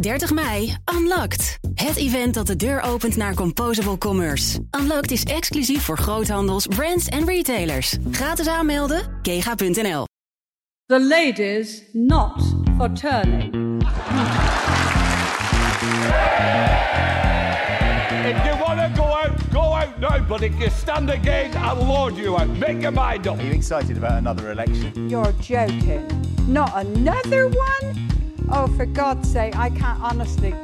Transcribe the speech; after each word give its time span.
30 0.00 0.32
mei, 0.32 0.76
Unlocked. 0.94 1.58
Het 1.74 1.96
event 1.96 2.34
dat 2.34 2.46
de 2.46 2.56
deur 2.56 2.80
opent 2.80 3.16
naar 3.16 3.34
Composable 3.34 3.98
Commerce. 3.98 4.60
Unlocked 4.80 5.10
is 5.10 5.22
exclusief 5.22 5.82
voor 5.82 5.98
groothandels, 5.98 6.66
brands 6.66 7.08
en 7.08 7.26
retailers. 7.26 7.96
Gratis 8.10 8.46
aanmelden, 8.46 9.18
kega.nl. 9.22 10.04
The 10.86 11.00
ladies 11.00 11.82
not 11.92 12.56
for 12.76 12.92
turning. 12.92 13.54
If 18.24 18.44
you 18.44 18.58
want 18.58 18.78
to 18.78 19.02
go 19.02 19.08
out, 19.08 19.30
go 19.52 19.60
out 19.60 19.98
now. 19.98 20.28
But 20.28 20.42
if 20.42 20.58
you 20.58 20.70
stand 20.70 21.10
again, 21.10 21.50
I'll 21.56 21.86
lord 21.86 22.16
you 22.16 22.36
out. 22.38 22.58
Make 22.58 22.80
your 22.80 22.92
mind 22.92 23.26
up. 23.26 23.38
Are 23.38 23.44
you 23.44 23.52
excited 23.52 23.96
about 23.96 24.18
another 24.18 24.50
election? 24.50 25.08
You're 25.08 25.32
joking. 25.40 26.06
Not 26.46 26.70
another 26.74 27.48
one? 27.48 28.07
Oh, 28.50 28.64
for 28.76 28.86
God's 28.94 29.30
sake, 29.30 29.54
I 29.54 29.70
can't 29.78 29.98
honestly. 30.00 30.54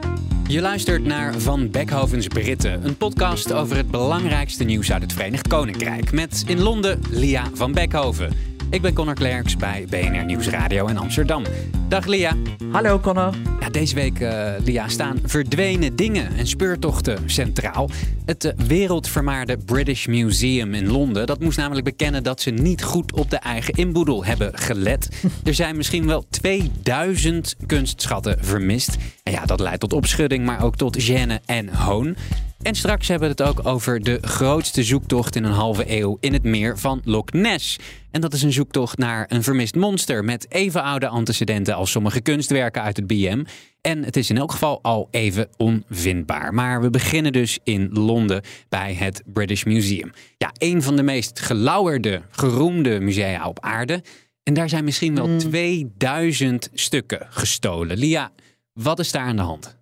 Je 0.46 0.61
luistert 0.61 1.04
naar 1.04 1.40
Van 1.40 1.71
Beckhovens 1.71 2.29
Britten, 2.29 2.85
een 2.85 2.96
podcast 2.96 3.53
over 3.53 3.77
het 3.77 3.91
belangrijkste 3.91 4.64
nieuws 4.64 4.93
uit 4.93 5.03
het 5.03 5.13
Verenigd 5.13 5.49
Koninkrijk. 5.49 6.13
Met 6.13 6.44
in 6.46 6.61
Londen 6.61 7.00
Lia 7.11 7.44
van 7.55 7.72
Beckhoven. 7.72 8.32
Ik 8.71 8.82
ben 8.82 8.94
Connor 8.94 9.14
Klerks 9.14 9.57
bij 9.57 9.86
BNR 9.89 10.25
Nieuwsradio 10.25 10.86
in 10.86 10.99
Amsterdam. 10.99 11.44
Dag 11.89 12.07
Lia. 12.07 12.36
Hallo 12.71 13.00
Connor. 13.00 13.35
Ja, 13.61 13.68
deze 13.68 13.94
week, 13.94 14.21
uh, 14.21 14.50
Lia, 14.64 14.89
staan 14.89 15.19
verdwenen 15.25 15.96
dingen 15.96 16.36
en 16.36 16.46
speurtochten 16.46 17.30
centraal. 17.30 17.91
Het 18.25 18.45
uh, 18.45 18.53
wereldvermaarde 18.67 19.57
British 19.57 20.07
Museum 20.07 20.75
in 20.75 20.91
Londen, 20.91 21.27
dat 21.27 21.41
moest 21.41 21.59
namelijk 21.59 21.85
bekennen 21.85 22.23
dat 22.23 22.41
ze 22.41 22.50
niet 22.50 22.83
goed 22.83 23.13
op 23.13 23.31
de 23.31 23.37
eigen 23.37 23.75
inboedel 23.75 24.25
hebben 24.25 24.59
gelet. 24.59 25.09
er 25.45 25.55
zijn 25.55 25.77
misschien 25.77 26.07
wel 26.07 26.25
2000 26.31 27.57
kunstschatten 27.67 28.37
vermist. 28.41 28.97
En 29.23 29.33
ja, 29.33 29.45
dat 29.45 29.61
leidt 29.61 29.81
tot 29.81 29.93
opschudding, 29.93 30.45
maar 30.45 30.63
ook 30.63 30.77
tot 30.77 31.03
gêne 31.03 31.45
en 31.45 31.75
hoon. 31.75 32.17
En 32.62 32.75
straks 32.75 33.08
hebben 33.08 33.36
we 33.36 33.42
het 33.42 33.53
ook 33.53 33.66
over 33.66 34.03
de 34.03 34.19
grootste 34.20 34.83
zoektocht 34.83 35.36
in 35.36 35.44
een 35.44 35.53
halve 35.53 35.98
eeuw 36.00 36.16
in 36.20 36.33
het 36.33 36.42
meer 36.42 36.78
van 36.78 37.00
Loch 37.05 37.33
Ness. 37.33 37.78
En 38.11 38.20
dat 38.20 38.33
is 38.33 38.42
een 38.42 38.53
zoektocht 38.53 38.98
naar 38.98 39.27
een 39.28 39.42
vermist 39.42 39.75
monster 39.75 40.25
met 40.25 40.47
even 40.50 40.83
oude 40.83 41.09
antecedenten 41.09 41.75
als 41.75 41.91
sommige 41.91 42.20
kunstwerken 42.20 42.83
uit 42.83 42.97
het 42.97 43.06
BM. 43.06 43.44
En 43.86 44.04
het 44.04 44.16
is 44.16 44.30
in 44.30 44.36
elk 44.36 44.52
geval 44.52 44.78
al 44.82 45.08
even 45.10 45.48
onvindbaar. 45.56 46.54
Maar 46.54 46.80
we 46.80 46.90
beginnen 46.90 47.32
dus 47.32 47.58
in 47.62 47.88
Londen 47.92 48.42
bij 48.68 48.94
het 48.94 49.22
British 49.26 49.64
Museum. 49.64 50.12
Ja, 50.36 50.50
een 50.58 50.82
van 50.82 50.96
de 50.96 51.02
meest 51.02 51.41
gelauwerde, 51.41 52.22
geroemde 52.30 53.00
musea 53.00 53.48
op 53.48 53.60
aarde. 53.60 54.02
En 54.42 54.54
daar 54.54 54.68
zijn 54.68 54.84
misschien 54.84 55.14
wel 55.14 55.36
2000 55.36 56.70
stukken 56.74 57.26
gestolen. 57.30 57.96
Lia, 57.96 58.32
wat 58.72 58.98
is 58.98 59.12
daar 59.12 59.26
aan 59.26 59.36
de 59.36 59.42
hand? 59.42 59.76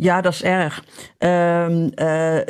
Ja, 0.00 0.20
dat 0.20 0.32
is 0.32 0.42
erg. 0.42 0.84
Uh, 1.18 1.68
uh, 1.68 1.88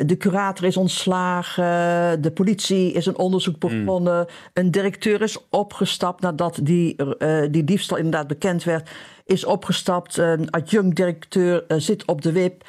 de 0.05 0.15
curator 0.17 0.65
is 0.65 0.77
ontslagen. 0.77 2.21
De 2.21 2.31
politie 2.33 2.91
is 2.91 3.05
een 3.05 3.17
onderzoek 3.17 3.59
begonnen. 3.59 4.19
Mm. 4.19 4.27
Een 4.53 4.71
directeur 4.71 5.21
is 5.21 5.37
opgestapt 5.49 6.21
nadat 6.21 6.59
die, 6.63 6.95
uh, 7.19 7.43
die 7.51 7.63
diefstal 7.63 7.97
inderdaad 7.97 8.27
bekend 8.27 8.63
werd. 8.63 8.89
Is 9.25 9.45
opgestapt. 9.45 10.17
Een 10.17 10.49
adjunct-directeur 10.51 11.63
zit 11.67 12.05
op 12.05 12.21
de 12.21 12.31
wip. 12.31 12.63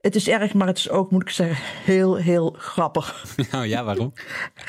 Het 0.00 0.14
is 0.14 0.28
erg, 0.28 0.54
maar 0.54 0.66
het 0.66 0.78
is 0.78 0.90
ook, 0.90 1.10
moet 1.10 1.22
ik 1.22 1.30
zeggen, 1.30 1.56
heel, 1.84 2.14
heel 2.14 2.54
grappig. 2.58 3.24
Oh 3.56 3.66
ja, 3.66 3.84
waarom? 3.84 4.12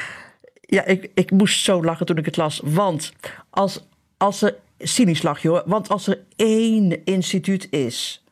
ja, 0.76 0.86
ik, 0.86 1.12
ik 1.14 1.32
moest 1.32 1.64
zo 1.64 1.84
lachen 1.84 2.06
toen 2.06 2.18
ik 2.18 2.26
het 2.26 2.38
las. 2.38 2.62
Want 2.64 3.14
als, 3.50 3.88
als 4.18 4.42
er, 4.42 4.56
cynisch 4.78 5.22
lach 5.22 5.42
hoor, 5.42 5.64
want 5.66 5.90
als 5.90 6.08
er 6.08 6.20
één 6.36 7.06
instituut 7.06 7.68
is 7.72 8.25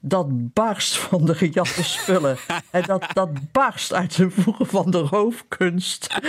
dat 0.00 0.52
barst 0.52 0.98
van 0.98 1.24
de 1.24 1.34
gejatte 1.34 1.84
spullen. 1.84 2.36
en 2.70 2.82
dat, 2.86 3.06
dat 3.12 3.30
barst 3.52 3.92
uit 3.92 4.16
de 4.16 4.30
vroege 4.30 4.64
van 4.64 4.90
de 4.90 4.98
roofkunst. 4.98 6.20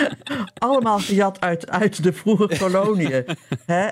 Allemaal 0.58 1.00
gejat 1.00 1.42
uit, 1.42 1.70
uit 1.70 2.04
de 2.04 2.14
vroege 2.14 2.58
koloniën. 2.58 3.26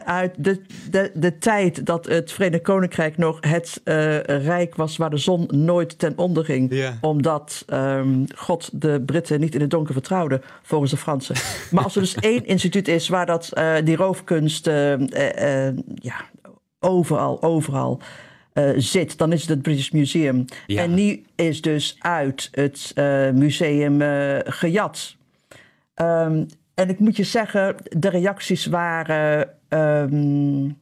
uit 0.06 0.34
de, 0.38 0.62
de, 0.90 1.12
de 1.13 1.38
tijd 1.38 1.85
dat 1.85 2.06
het 2.06 2.31
Verenigd 2.31 2.63
Koninkrijk 2.63 3.18
nog 3.18 3.38
het 3.40 3.81
uh, 3.84 4.19
rijk 4.24 4.75
was 4.75 4.97
waar 4.97 5.09
de 5.09 5.18
zon 5.18 5.47
nooit 5.52 6.00
ten 6.00 6.18
onder 6.18 6.46
ging. 6.46 6.72
Yeah. 6.72 6.94
Omdat 7.02 7.66
um, 7.68 8.25
God 8.36 8.69
de 8.81 9.02
Britten 9.06 9.40
niet 9.40 9.56
in 9.56 9.62
het 9.62 9.69
donker 9.69 9.94
vertrouwde, 9.94 10.41
volgens 10.62 10.91
de 10.91 10.97
Fransen. 10.97 11.36
Maar 11.72 11.84
als 11.84 11.96
er 11.96 12.02
dus 12.02 12.16
één 12.16 12.46
instituut 12.46 12.88
is 12.88 13.07
waar 13.07 13.25
dat, 13.25 13.52
uh, 13.53 13.75
die 13.84 13.96
roofkunst 13.96 14.68
uh, 14.68 14.94
ja, 15.96 16.16
overal, 16.80 17.41
overal 17.41 18.02
uh, 18.53 18.69
zit, 18.75 19.18
dan 19.18 19.31
is 19.31 19.41
het 19.41 19.50
het 19.50 19.62
British 19.62 19.90
Museum. 19.90 20.46
Ja. 20.68 20.81
En 20.81 20.96
die 20.96 21.25
is 21.36 21.62
dus 21.62 21.96
uit 22.00 22.47
het 22.52 22.91
uh, 22.96 23.30
museum 23.30 24.02
uh, 24.02 24.38
gejat. 24.44 25.16
Um, 25.96 26.46
en 26.74 26.90
ik 26.90 27.00
moet 27.00 27.18
je 27.18 27.24
zeggen, 27.24 27.75
de 27.90 28.09
reacties 28.09 28.66
waren 28.66 29.50
um, 29.69 30.80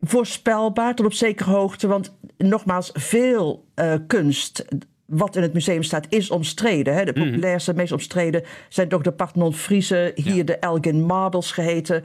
voorspelbaar 0.00 0.94
tot 0.94 1.06
op 1.06 1.12
zekere 1.12 1.50
hoogte. 1.50 1.86
Want 1.86 2.16
nogmaals, 2.36 2.90
veel 2.94 3.64
kunst 4.06 4.64
wat 5.06 5.36
in 5.36 5.42
het 5.42 5.52
museum 5.52 5.82
staat, 5.82 6.06
is 6.08 6.30
omstreden. 6.30 6.94
Hè? 6.94 7.04
De 7.04 7.12
populairste, 7.12 7.74
meest 7.74 7.92
omstreden 7.92 8.42
zijn 8.68 8.88
toch 8.88 9.02
de 9.02 9.12
Parthenon 9.12 9.54
Friese, 9.54 10.12
hier 10.14 10.34
ja. 10.34 10.42
de 10.42 10.56
Elgin 10.56 11.02
Marbles 11.02 11.52
geheten. 11.52 12.02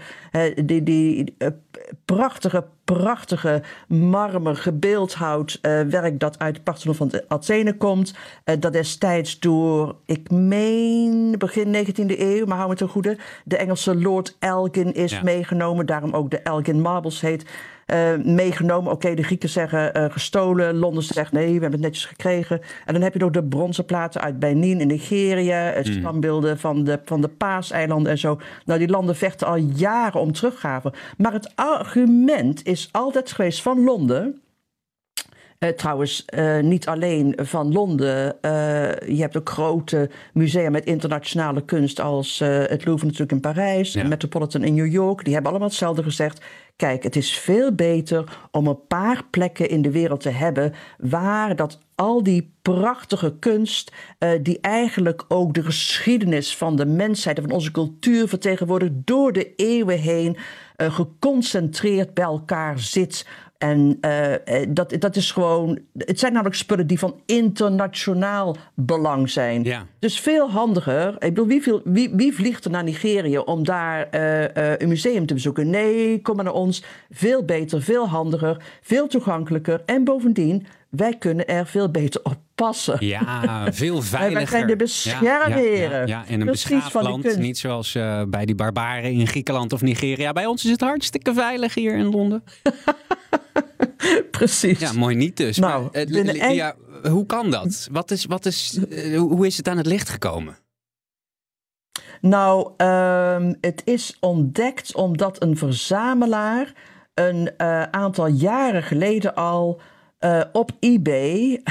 die 0.66 0.84
die 0.84 1.36
uh, 1.38 1.48
prachtige, 2.06 2.64
prachtige 2.84 3.62
marmer 3.88 4.56
gebeeldhouwd 4.56 5.60
uh, 5.62 5.82
werk 5.82 6.20
dat 6.20 6.40
uit 6.40 6.56
het 6.56 6.64
Parthenon 6.64 6.96
van 6.96 7.12
Athene 7.28 7.78
komt. 7.78 8.14
Uh, 8.46 8.56
dat 8.60 8.74
destijds 8.74 9.40
door, 9.40 9.96
ik 10.06 10.32
meen 10.32 11.36
begin 11.38 11.86
19e 11.86 12.20
eeuw, 12.20 12.46
maar 12.46 12.58
hou 12.58 12.70
me 12.70 12.76
ten 12.76 12.88
goede, 12.88 13.18
de 13.46 13.58
Engelse 13.58 13.96
Lord 13.96 14.36
Elgin 14.40 14.94
is 14.94 15.12
ja. 15.12 15.24
meegenomen. 15.24 15.86
Daarom 15.86 16.14
ook 16.14 16.32
de 16.32 16.40
Elgin 16.40 16.82
Marbles 16.82 17.22
heet. 17.22 17.46
Uh, 17.88 18.16
meegenomen. 18.24 18.92
Oké, 18.92 19.06
okay, 19.06 19.16
de 19.16 19.24
Grieken 19.24 19.50
zeggen 19.50 19.98
uh, 19.98 20.06
gestolen. 20.10 20.76
Londen 20.76 21.04
zegt 21.04 21.32
nee, 21.32 21.46
we 21.46 21.52
hebben 21.52 21.72
het 21.72 21.82
netjes 21.82 22.06
gekregen. 22.06 22.62
En 22.86 22.94
dan 22.94 23.02
heb 23.02 23.14
je 23.14 23.20
nog 23.20 23.32
de 23.32 23.44
bronzen 23.44 23.86
platen 23.86 24.22
uit 24.22 24.40
Benin 24.40 24.82
in 24.82 24.88
Nigeria. 24.88 25.78
Uh, 25.78 25.84
standbeelden 25.84 26.60
van 26.60 26.84
de, 26.84 27.00
van 27.06 27.22
de 27.22 27.28
Paaseilanden 27.28 28.12
en 28.12 28.18
zo. 28.18 28.40
Nou, 28.66 28.80
die 28.80 28.88
landen 28.88 29.16
vechten 29.16 29.48
al 29.48 29.56
jaren 29.56 30.20
om 30.20 30.32
teruggave. 30.32 30.94
Maar 31.18 31.34
het 31.34 31.52
argument 31.64 32.66
is 32.66 32.90
altijd 32.92 33.32
geweest 33.32 33.62
van 33.62 33.84
Londen. 33.84 34.42
Uh, 35.60 35.70
trouwens, 35.70 36.26
uh, 36.36 36.60
niet 36.60 36.88
alleen 36.88 37.38
van 37.42 37.72
Londen. 37.72 38.36
Uh, 38.42 38.52
je 39.00 39.22
hebt 39.22 39.38
ook 39.38 39.50
grote 39.50 40.10
musea 40.34 40.70
met 40.70 40.86
internationale 40.86 41.66
kunst 41.66 42.00
als 42.00 42.40
het 42.40 42.86
Louvre 42.86 43.06
natuurlijk 43.06 43.32
in 43.32 43.40
Parijs, 43.40 43.94
ja. 43.94 44.08
Metropolitan 44.08 44.64
in 44.64 44.74
New 44.74 44.92
York. 44.92 45.24
Die 45.24 45.34
hebben 45.34 45.52
allemaal 45.52 45.70
hetzelfde 45.70 46.04
gezegd. 46.04 46.42
Kijk, 46.76 47.04
het 47.04 47.16
is 47.16 47.38
veel 47.38 47.76
beter 47.76 48.38
om 48.52 48.68
een 48.68 48.88
paar 48.88 49.24
plekken 49.30 49.70
in 49.70 49.82
de 49.82 49.92
wereld 49.92 50.22
te 50.22 50.30
hebben 50.30 50.74
waar 50.98 51.56
dat 51.56 51.80
al 51.96 52.24
die 52.24 52.56
prachtige 52.62 53.36
kunst, 53.40 53.92
uh, 54.20 54.30
die 54.42 54.60
eigenlijk 54.62 55.26
ook 55.28 55.54
de 55.54 55.64
geschiedenis 55.64 56.58
van 56.58 56.76
de 56.76 56.86
mensheid 56.86 57.38
en 57.38 57.44
van 57.44 57.52
onze 57.52 57.72
cultuur 57.72 58.28
vertegenwoordigt, 58.28 58.94
door 58.94 59.34
de 59.34 59.56
eeuwen 59.56 60.00
heen 60.00 60.38
geconcentreerd 60.92 62.14
bij 62.14 62.24
elkaar 62.24 62.80
zit. 62.80 63.26
En 63.58 63.98
uh, 64.02 64.34
dat, 64.70 64.96
dat 65.00 65.16
is 65.16 65.32
gewoon. 65.32 65.80
Het 65.98 66.20
zijn 66.20 66.34
namelijk 66.34 66.56
spullen 66.56 66.88
die 66.88 67.00
van 67.00 67.22
internationaal 67.26 68.56
belang 68.74 69.30
zijn. 69.30 69.64
Ja. 69.64 69.86
Dus 70.00 70.20
veel 70.20 70.50
handiger. 70.50 71.14
Ik 71.14 71.20
bedoel, 71.20 71.48
wie, 71.48 71.62
viel, 71.62 71.82
wie, 71.84 72.10
wie 72.16 72.34
vliegt 72.34 72.66
er 72.66 72.72
naar 72.72 72.84
Nigerië 72.84 73.38
om 73.38 73.64
daar 73.64 74.08
uh, 74.12 74.42
uh, 74.42 74.48
een 74.78 74.88
museum 74.88 75.26
te 75.26 75.34
bezoeken? 75.34 75.70
Nee, 75.70 76.22
kom 76.22 76.36
maar 76.36 76.46
naar 76.46 76.54
ons. 76.54 76.84
Veel 77.12 77.46
beter, 77.46 77.82
veel 77.82 78.08
handiger, 78.08 78.64
veel 78.82 79.08
toegankelijker. 79.08 79.82
En 79.86 80.04
bovendien, 80.04 80.66
wij 80.96 81.18
kunnen 81.18 81.48
er 81.48 81.68
veel 81.68 81.92
beter 81.92 82.22
op 82.24 82.38
passen. 82.56 83.06
Ja, 83.06 83.68
veel 83.74 84.02
veiliger. 84.16 84.34
wij 84.34 84.46
zijn 84.46 84.68
de 84.68 84.76
beschermheren. 84.76 86.00
Ja, 86.00 86.00
ja, 86.00 86.06
ja, 86.06 86.26
in 86.28 86.42
een 86.42 86.48
beschaafd 86.48 86.94
land, 86.94 87.38
niet 87.38 87.58
zoals 87.58 87.96
uh, 87.96 88.22
bij 88.28 88.46
die 88.46 88.56
barbaren 88.56 89.12
in 89.12 89.28
Griekenland 89.28 89.74
of 89.74 89.82
Nigeria. 89.82 90.32
Bij 90.32 90.46
ons 90.46 90.66
is 90.66 90.72
het 90.72 90.82
hartstikke 90.82 91.34
veilig 91.34 91.74
hier 91.74 91.96
in 91.96 92.06
Londen. 92.06 92.44
Precies. 94.32 94.80
Ja, 94.80 94.94
mooi 94.94 95.16
niet 95.16 95.38
dus. 95.38 95.58
Nou, 95.58 95.90
maar, 95.92 96.08
uh, 96.08 96.56
ja, 96.56 96.76
hoe 97.10 97.26
kan 97.26 97.52
dat? 97.52 97.88
Wat 97.92 98.12
is, 98.12 98.26
wat 98.26 98.46
is, 98.46 98.80
uh, 98.90 99.20
hoe 99.20 99.46
is 99.46 99.58
het 99.58 99.68
aan 99.68 99.78
het 99.78 99.86
licht 99.86 100.10
gekomen? 100.10 100.58
Nou, 102.22 102.72
um, 102.78 103.56
het 103.62 103.82
is 103.86 104.18
ontdekt 104.20 104.96
omdat 104.96 105.42
een 105.42 105.58
verzamelaar 105.58 106.74
een 107.14 107.60
aantal 107.92 108.28
jaren 108.28 108.84
geleden 108.84 109.36
al 109.36 109.82
uh, 110.26 110.42
op 110.52 110.72
eBay 110.80 111.62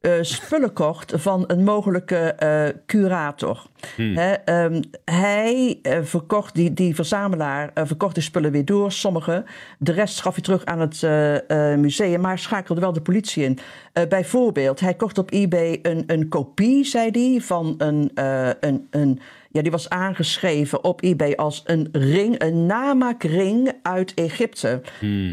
eh, 0.00 0.12
spullen 0.20 0.72
kocht 0.72 1.12
van 1.16 1.44
een 1.46 1.64
mogelijke 1.64 2.16
eh, 2.16 2.68
curator. 2.86 3.66
Hè, 3.96 4.32
ehm, 4.32 4.82
hij 5.04 5.78
eh, 5.82 5.98
verkocht, 6.02 6.54
die, 6.54 6.72
die 6.72 6.94
verzamelaar, 6.94 7.70
eh, 7.74 7.84
verkocht 7.86 8.14
de 8.14 8.20
spullen 8.20 8.50
weer 8.50 8.64
door, 8.64 8.92
sommige. 8.92 9.44
De 9.78 9.92
rest 9.92 10.20
gaf 10.20 10.34
hij 10.34 10.42
terug 10.42 10.64
aan 10.64 10.80
het 10.80 11.02
eh, 11.02 11.72
eh, 11.72 11.78
museum, 11.78 12.20
maar 12.20 12.38
schakelde 12.38 12.80
wel 12.80 12.92
de 12.92 13.00
politie 13.00 13.44
in. 13.44 13.58
Eh, 13.92 14.06
bijvoorbeeld, 14.06 14.80
hij 14.80 14.94
kocht 14.94 15.18
op 15.18 15.32
eBay 15.32 15.78
een, 15.82 16.04
een 16.06 16.28
kopie, 16.28 16.84
zei 16.84 17.10
hij, 17.10 17.40
van 17.40 17.74
een, 17.78 18.10
eh, 18.14 18.50
een, 18.60 18.86
een 18.90 19.20
ja, 19.58 19.64
die 19.64 19.72
was 19.72 19.88
aangeschreven 19.88 20.84
op 20.84 21.02
eBay 21.02 21.32
als 21.32 21.62
een 21.66 21.88
ring, 21.92 22.42
een 22.42 22.66
namaakring 22.66 23.72
uit 23.82 24.14
Egypte. 24.14 24.80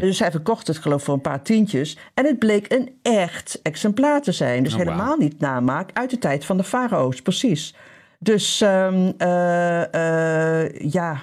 Dus 0.00 0.18
hij 0.18 0.30
verkocht 0.30 0.66
het 0.66 0.78
geloof 0.78 1.02
voor 1.02 1.14
een 1.14 1.20
paar 1.20 1.42
tientjes. 1.42 1.98
En 2.14 2.24
het 2.24 2.38
bleek 2.38 2.72
een 2.72 2.98
echt 3.02 3.60
exemplaar 3.62 4.22
te 4.22 4.32
zijn. 4.32 4.62
Dus 4.62 4.72
Oh, 4.72 4.78
helemaal 4.78 5.16
niet 5.16 5.40
namaak 5.40 5.90
uit 5.92 6.10
de 6.10 6.18
tijd 6.18 6.44
van 6.44 6.56
de 6.56 6.64
farao's, 6.64 7.22
precies. 7.22 7.74
Dus 8.18 8.60
eh, 8.60 9.12
eh, 10.64 10.70
ja, 10.90 11.22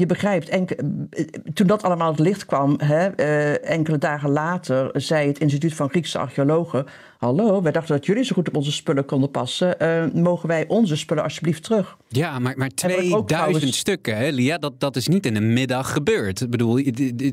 je 0.00 0.06
begrijpt. 0.06 0.48
enke- 0.48 0.76
eh, 1.10 1.24
toen 1.54 1.66
dat 1.66 1.82
allemaal 1.82 2.06
aan 2.06 2.12
het 2.12 2.20
licht 2.22 2.46
kwam, 2.46 2.74
hè, 2.82 3.06
eh, 3.06 3.70
enkele 3.70 3.98
dagen 3.98 4.30
later, 4.30 4.90
zei 4.92 5.26
het 5.28 5.38
Instituut 5.38 5.74
van 5.74 5.88
Griekse 5.88 6.18
Archeologen: 6.18 6.86
Hallo, 7.18 7.62
wij 7.62 7.72
dachten 7.72 7.94
dat 7.96 8.06
jullie 8.06 8.24
zo 8.24 8.34
goed 8.34 8.48
op 8.48 8.56
onze 8.56 8.72
spullen 8.72 9.04
konden 9.04 9.30
passen. 9.30 9.80
Eh, 9.80 10.04
mogen 10.14 10.48
wij 10.48 10.64
onze 10.68 10.96
spullen 10.96 11.22
alsjeblieft 11.22 11.62
terug? 11.62 11.96
Ja, 12.08 12.30
maar, 12.38 12.40
maar 12.40 12.70
Heb 12.74 12.90
ik 12.90 12.96
ook 12.96 12.96
2000 12.98 13.28
trouwens- 13.28 13.76
stukken, 13.78 14.16
hè, 14.16 14.28
Lia, 14.28 14.58
dat, 14.58 14.80
dat 14.80 14.96
is 14.96 15.08
niet 15.08 15.26
in 15.26 15.36
een 15.36 15.52
middag 15.52 15.92
gebeurd. 15.92 16.40
Ik 16.40 16.50
bedoel, 16.50 16.80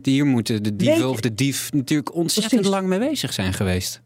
hier 0.01 0.25
moeten 0.25 0.63
de 0.63 0.75
dieven 0.75 0.99
Nee. 0.99 1.07
of 1.07 1.19
de 1.21 1.33
dief 1.33 1.73
natuurlijk 1.73 2.15
ontzettend 2.15 2.53
Precies. 2.61 2.77
lang 2.79 2.87
mee 2.87 2.99
bezig 3.09 3.33
zijn 3.33 3.53
geweest. 3.53 4.01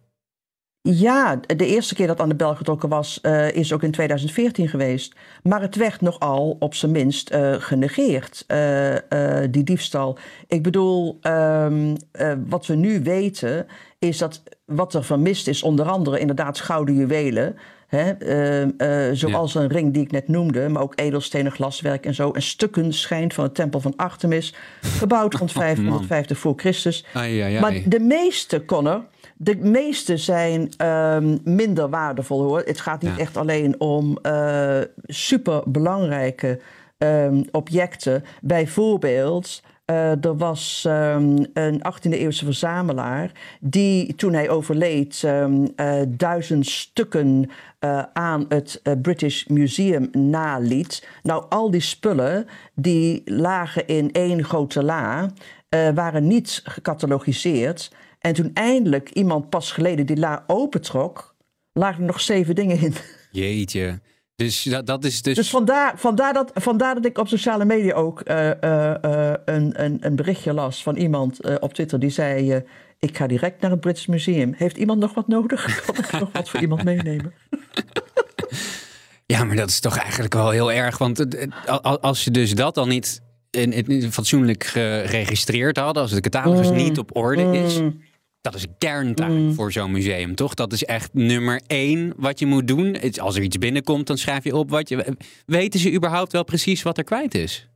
Ja, 0.83 1.39
de 1.55 1.65
eerste 1.65 1.95
keer 1.95 2.07
dat 2.07 2.19
aan 2.19 2.29
de 2.29 2.35
bel 2.35 2.55
getrokken 2.55 2.89
was, 2.89 3.21
eh, 3.21 3.51
is 3.51 3.73
ook 3.73 3.83
in 3.83 3.91
2014 3.91 4.67
geweest. 4.67 5.13
Maar 5.43 5.61
het 5.61 5.75
werd 5.75 6.01
nogal 6.01 6.55
op 6.59 6.73
zijn 6.73 6.91
minst 6.91 7.29
eh, 7.29 7.53
genegeerd, 7.57 8.43
eh, 8.47 8.95
die 9.51 9.63
diefstal. 9.63 10.17
Ik 10.47 10.63
bedoel, 10.63 11.17
ehm, 11.21 11.95
eh, 12.11 12.33
wat 12.47 12.65
we 12.65 12.75
nu 12.75 13.01
weten, 13.03 13.67
is 13.99 14.17
dat 14.17 14.43
wat 14.65 14.93
er 14.93 15.03
vermist 15.03 15.47
is, 15.47 15.63
onder 15.63 15.85
andere 15.89 16.19
inderdaad 16.19 16.59
gouden 16.59 16.95
juwelen. 16.95 17.55
Hè, 17.87 18.11
ehm, 18.11 18.69
eh, 18.77 19.09
zoals 19.13 19.55
een 19.55 19.67
ring 19.67 19.93
die 19.93 20.03
ik 20.03 20.11
net 20.11 20.27
noemde, 20.27 20.69
maar 20.69 20.81
ook 20.81 20.93
edelstenen 20.99 21.51
glaswerk 21.51 22.05
en 22.05 22.13
zo. 22.13 22.31
En 22.31 22.41
stukken 22.41 22.93
schijnt 22.93 23.33
van 23.33 23.43
de 23.43 23.51
tempel 23.51 23.79
van 23.79 23.93
Artemis, 23.95 24.53
gebouwd 24.81 25.33
rond 25.33 25.51
550 25.61 26.37
voor 26.37 26.53
Christus. 26.55 27.05
Ai, 27.13 27.39
ai, 27.41 27.53
ai. 27.53 27.59
Maar 27.59 27.81
de 27.85 27.99
meeste, 27.99 28.65
Connor, 28.65 29.03
de 29.43 29.55
meeste 29.57 30.17
zijn 30.17 30.69
ehm, 30.77 31.37
minder 31.43 31.89
waardevol 31.89 32.41
hoor. 32.41 32.61
Het 32.65 32.79
gaat 32.79 33.01
niet 33.01 33.11
Ja. 33.15 33.17
echt 33.17 33.37
alleen 33.37 33.79
om 33.79 34.17
eh 34.21 34.79
super 35.05 35.63
belangrijke 35.65 36.59
ehm, 36.97 37.43
objecten. 37.51 38.23
Bijvoorbeeld. 38.41 39.61
eh, 39.85 40.25
er 40.25 40.37
was 40.37 40.83
ehm, 40.87 41.43
een 41.53 41.81
18e-eeuwse 41.83 42.45
verzamelaar 42.45 43.31
die 43.59 44.15
toen 44.15 44.33
hij 44.33 44.49
overleed 44.49 45.23
eh, 45.23 46.01
duizend 46.07 46.65
stukken 46.65 47.49
aan 48.13 48.45
het 48.49 48.81
British 49.01 49.45
Museum 49.45 50.09
naliet. 50.11 51.07
Nou, 51.23 51.45
al 51.49 51.71
die 51.71 51.81
spullen 51.81 52.47
die 52.73 53.21
lagen 53.25 53.87
in 53.87 54.11
één 54.11 54.43
grote 54.43 54.83
la, 54.83 55.29
waren 55.93 56.27
niet 56.27 56.61
gecatalogiseerd. 56.63 57.91
En 58.21 58.33
toen 58.33 58.51
eindelijk 58.53 59.09
iemand 59.09 59.49
pas 59.49 59.71
geleden 59.71 60.05
die 60.05 60.17
la 60.17 60.43
opentrok, 60.47 61.35
lagen 61.73 61.99
er 61.99 62.05
nog 62.07 62.21
zeven 62.21 62.55
dingen 62.55 62.79
in. 62.79 62.93
Jeetje. 63.31 63.99
Dus 64.35 64.63
dat, 64.63 64.85
dat 64.87 65.03
is 65.03 65.21
dus... 65.21 65.35
Dus 65.35 65.49
vandaar, 65.49 65.99
vandaar, 65.99 66.33
dat, 66.33 66.51
vandaar 66.53 66.95
dat 66.95 67.05
ik 67.05 67.17
op 67.17 67.27
sociale 67.27 67.65
media 67.65 67.93
ook 67.93 68.21
eh, 68.21 68.63
eh, 68.63 69.03
eh, 69.03 69.35
een, 69.45 69.83
een, 69.83 69.97
een 69.99 70.15
berichtje 70.15 70.53
las 70.53 70.83
van 70.83 70.95
iemand 70.95 71.59
op 71.59 71.73
Twitter 71.73 71.99
die 71.99 72.09
zei: 72.09 72.63
Ik 72.99 73.17
ga 73.17 73.27
direct 73.27 73.61
naar 73.61 73.71
het 73.71 73.79
British 73.79 74.05
Museum. 74.05 74.53
Heeft 74.57 74.77
iemand 74.77 74.99
nog 74.99 75.13
wat 75.13 75.27
nodig? 75.27 75.81
Kan 75.85 75.95
ik 75.97 76.11
nog 76.19 76.31
wat 76.31 76.49
voor 76.49 76.59
iemand 76.61 76.83
meenemen? 76.83 77.33
Ja, 79.25 79.43
maar 79.43 79.55
dat 79.55 79.69
is 79.69 79.79
toch 79.79 79.97
eigenlijk 79.97 80.33
wel 80.33 80.49
heel 80.49 80.71
erg. 80.71 80.97
Want 80.97 81.25
als 82.01 82.23
je 82.23 82.31
dus 82.31 82.53
dat 82.55 82.77
al 82.77 82.87
niet 82.87 83.21
in, 83.49 83.71
in- 83.73 84.11
fatsoenlijk 84.11 84.63
geregistreerd 84.63 85.77
had, 85.77 85.97
als 85.97 86.11
de 86.11 86.21
catalogus 86.21 86.69
Mm. 86.69 86.75
niet 86.75 86.97
op 86.99 87.15
orde 87.15 87.57
is, 87.57 87.79
dat 88.41 88.55
is 88.55 88.63
een 88.63 88.75
kerntaak 88.77 89.53
voor 89.53 89.71
zo'n 89.71 89.91
museum, 89.91 90.35
toch? 90.35 90.53
Dat 90.53 90.73
is 90.73 90.83
echt 90.85 91.13
nummer 91.13 91.61
één 91.67 92.13
wat 92.17 92.39
je 92.39 92.45
moet 92.45 92.67
doen. 92.67 92.97
Als 93.19 93.35
er 93.35 93.41
iets 93.43 93.57
binnenkomt, 93.57 94.07
dan 94.07 94.17
schrijf 94.17 94.43
je 94.43 94.55
op 94.55 94.69
wat 94.69 94.89
je. 94.89 95.17
Weten 95.45 95.79
ze 95.79 95.93
überhaupt 95.93 96.31
wel 96.31 96.43
precies 96.43 96.81
wat 96.81 96.97
er 96.97 97.03
kwijt 97.03 97.35
is? 97.35 97.69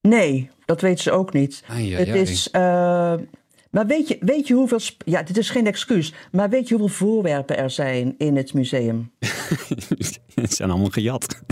Nee, 0.00 0.50
dat 0.64 0.80
weten 0.80 1.02
ze 1.02 1.10
ook 1.10 1.32
niet. 1.32 1.62
Ai, 1.68 1.94
ai, 1.94 2.04
het 2.04 2.28
is. 2.28 2.50
eh, 2.50 3.14
maar 3.70 3.86
weet 3.86 4.08
je, 4.08 4.16
weet 4.20 4.46
je 4.46 4.54
hoeveel. 4.54 4.80
Ja, 5.04 5.22
dit 5.22 5.36
is 5.38 5.50
geen 5.50 5.66
excuus. 5.66 6.12
Maar 6.32 6.48
weet 6.50 6.68
je 6.68 6.76
hoeveel 6.76 6.96
voorwerpen 7.06 7.56
er 7.56 7.70
zijn 7.70 8.14
in 8.18 8.36
het 8.36 8.54
museum? 8.54 9.10
Het 10.34 10.54
zijn 10.54 10.70
allemaal 10.70 10.90
gejat. 10.90 11.42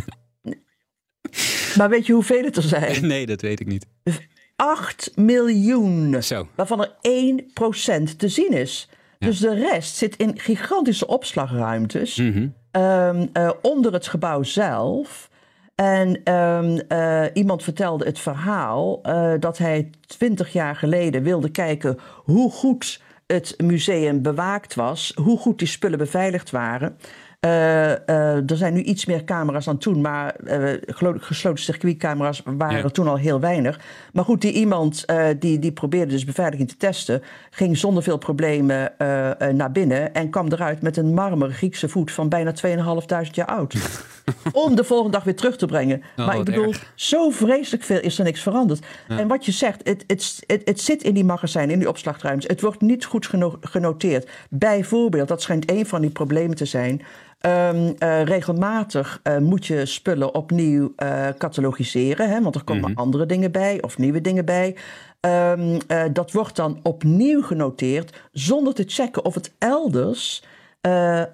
Maar 1.76 1.88
weet 1.88 2.06
je 2.06 2.12
hoeveel 2.12 2.44
het 2.44 2.56
er 2.56 2.62
zijn? 2.62 3.06
Nee, 3.06 3.26
dat 3.26 3.40
weet 3.40 3.60
ik 3.60 3.66
niet. 3.66 3.86
8 4.60 5.12
miljoen. 5.16 6.22
Zo. 6.22 6.48
Waarvan 6.54 6.80
er 6.80 6.92
1% 7.00 8.16
te 8.16 8.28
zien 8.28 8.52
is. 8.52 8.88
Dus 9.18 9.38
de 9.38 9.54
rest 9.54 9.96
zit 9.96 10.16
in 10.16 10.38
gigantische 10.38 11.06
opslagruimtes. 11.06 12.16
Mhm. 12.16 12.48
ehm, 12.70 13.26
eh, 13.32 13.50
onder 13.62 13.92
het 13.92 14.06
gebouw 14.06 14.42
zelf. 14.42 15.30
En 15.74 16.20
ehm, 16.24 16.78
eh, 16.88 17.24
iemand 17.32 17.62
vertelde 17.62 18.04
het 18.04 18.18
verhaal 18.18 19.02
eh, 19.02 19.32
dat 19.38 19.58
hij 19.58 19.90
twintig 20.06 20.52
jaar 20.52 20.76
geleden 20.76 21.22
wilde 21.22 21.50
kijken 21.50 21.98
hoe 22.24 22.50
goed 22.50 23.02
het 23.26 23.54
museum 23.62 24.22
bewaakt 24.22 24.74
was, 24.74 25.12
hoe 25.22 25.38
goed 25.38 25.58
die 25.58 25.68
spullen 25.68 25.98
beveiligd 25.98 26.50
waren. 26.50 26.96
Eh, 27.40 28.08
eh, 28.08 28.50
er 28.50 28.56
zijn 28.56 28.74
nu 28.74 28.82
iets 28.82 29.04
meer 29.06 29.24
camera's 29.24 29.64
dan 29.64 29.78
toen, 29.78 30.00
maar 30.00 30.34
eh, 30.34 30.72
gesloten 31.16 31.62
circuitcamera's 31.64 32.42
waren 32.44 32.76
Ja. 32.82 32.88
toen 32.88 33.08
al 33.08 33.16
heel 33.16 33.40
weinig. 33.40 33.80
Maar 34.12 34.24
goed, 34.24 34.40
die 34.40 34.52
iemand 34.52 35.04
die, 35.38 35.58
die 35.58 35.72
probeerde 35.72 36.12
dus 36.12 36.24
beveiliging 36.24 36.68
te 36.68 36.76
testen, 36.76 37.22
ging 37.50 37.76
zonder 37.78 38.02
veel 38.02 38.16
problemen 38.18 38.92
naar 39.54 39.72
binnen 39.72 40.14
en 40.14 40.30
kwam 40.30 40.46
eruit 40.52 40.82
met 40.82 40.96
een 40.96 41.14
marmeren 41.14 41.54
Griekse 41.54 41.88
voet 41.88 42.12
van 42.12 42.28
bijna 42.28 42.52
2.500 42.52 43.34
jaar 43.34 43.46
oud. 43.46 43.74
Om 44.52 44.74
de 44.74 44.84
volgende 44.84 45.12
dag 45.12 45.24
weer 45.24 45.36
terug 45.36 45.56
te 45.56 45.66
brengen. 45.66 46.02
maar 46.16 46.38
ik 46.38 46.44
bedoel, 46.44 46.68
erg. 46.68 46.92
zo 46.94 47.30
vreselijk 47.30 47.84
veel 47.84 48.00
is 48.00 48.18
er 48.18 48.24
niks 48.24 48.42
veranderd. 48.42 48.86
En 49.08 49.28
wat 49.28 49.44
je 49.44 49.52
zegt, 49.52 49.80
het, 49.88 50.04
het, 50.06 50.42
het, 50.46 50.62
het 50.64 50.80
zit 50.80 51.02
in 51.02 51.14
die 51.14 51.24
magazijnen, 51.24 51.72
in 51.72 51.78
die 51.78 51.88
opslagruimtes. 51.88 52.48
Het 52.50 52.60
wordt 52.60 52.80
niet 52.80 53.04
goed 53.04 53.26
geno- 53.26 53.58
genoteerd. 53.60 54.28
Bijvoorbeeld, 54.50 55.28
dat 55.28 55.42
schijnt 55.42 55.70
een 55.70 55.86
van 55.86 56.00
die 56.00 56.10
problemen 56.10 56.56
te 56.56 56.64
zijn. 56.64 57.02
Ehm, 57.40 57.92
eh, 57.98 58.22
regelmatig 58.22 59.20
eh, 59.22 59.38
moet 59.38 59.66
je 59.66 59.86
spullen 59.86 60.34
opnieuw 60.34 60.92
eh, 60.96 61.28
catalogiseren, 61.38 62.28
hè, 62.28 62.42
want 62.42 62.54
er 62.54 62.64
komen 62.64 62.94
andere 62.94 63.26
dingen 63.26 63.52
bij 63.52 63.82
of 63.82 63.98
nieuwe 63.98 64.20
dingen 64.20 64.44
bij. 64.44 64.76
Ehm, 65.20 65.78
eh, 65.86 66.02
dat 66.12 66.32
wordt 66.32 66.56
dan 66.56 66.80
opnieuw 66.82 67.42
genoteerd 67.42 68.20
zonder 68.32 68.74
te 68.74 68.84
checken 68.86 69.24
of 69.24 69.34
het 69.34 69.54
elders 69.58 70.42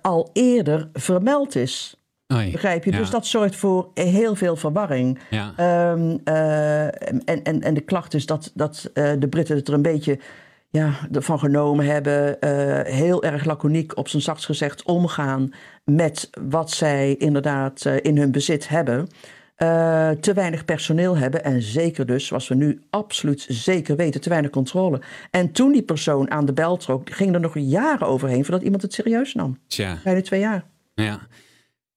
al 0.03 0.31
eerder 0.33 0.89
vermeld 0.93 1.55
is. 1.55 2.01
Oei, 2.35 2.51
Begrijp 2.51 2.85
je? 2.85 2.91
ja. 2.91 2.99
Dus 2.99 3.11
dat 3.11 3.27
zorgt 3.27 3.57
voor 3.57 3.91
heel 3.95 4.35
veel 4.35 4.57
verwarring. 4.57 5.19
Ja. 5.31 5.53
Ehm, 5.57 6.17
eh, 6.25 6.85
en, 6.85 7.43
en, 7.43 7.61
en 7.63 7.75
de 7.75 7.81
klacht 7.81 8.15
is 8.15 8.27
dat, 8.27 8.51
dat 8.55 8.91
de 8.95 9.27
Britten 9.31 9.57
het 9.57 9.69
er 9.69 9.75
een 9.75 9.83
beetje 9.83 10.19
ja, 10.77 11.09
van 11.11 11.39
genomen 11.39 11.87
hebben. 11.87 12.41
eh, 12.41 12.95
heel 12.95 13.23
erg 13.23 13.45
laconiek, 13.45 13.97
op 13.97 14.09
zijn 14.09 14.23
zachtst 14.23 14.47
gezegd, 14.47 14.83
omgaan 14.83 15.53
met 15.85 16.31
wat 16.49 16.71
zij 16.71 17.15
inderdaad 17.15 17.85
eh, 17.85 17.97
in 18.03 18.19
hun 18.19 18.31
bezit 18.31 18.69
hebben. 18.69 19.09
Eh, 19.57 20.11
te 20.11 20.33
weinig 20.33 20.65
personeel 20.65 21.17
hebben 21.17 21.45
en 21.45 21.63
zeker 21.63 22.07
dus, 22.07 22.27
zoals 22.27 22.49
we 22.49 22.55
nu 22.55 22.81
absoluut 22.91 23.47
zeker 23.49 23.97
weten, 23.97 24.21
te 24.21 24.29
weinig 24.29 24.51
controle. 24.51 25.01
En 25.31 25.53
toen 25.53 25.73
die 25.73 25.83
persoon 25.83 26.31
aan 26.31 26.47
de 26.47 26.53
bel 26.53 26.77
trok, 26.77 27.11
ging 27.11 27.35
er 27.35 27.41
nog 27.41 27.59
jaren 27.59 28.07
overheen 28.07 28.45
voordat 28.45 28.63
iemand 28.63 28.83
het 28.83 28.93
serieus 28.93 29.35
nam. 29.35 29.59
Tja. 29.67 29.99
Bijna 30.05 30.21
twee 30.21 30.41
jaar. 30.41 30.65
Ja. 30.95 31.21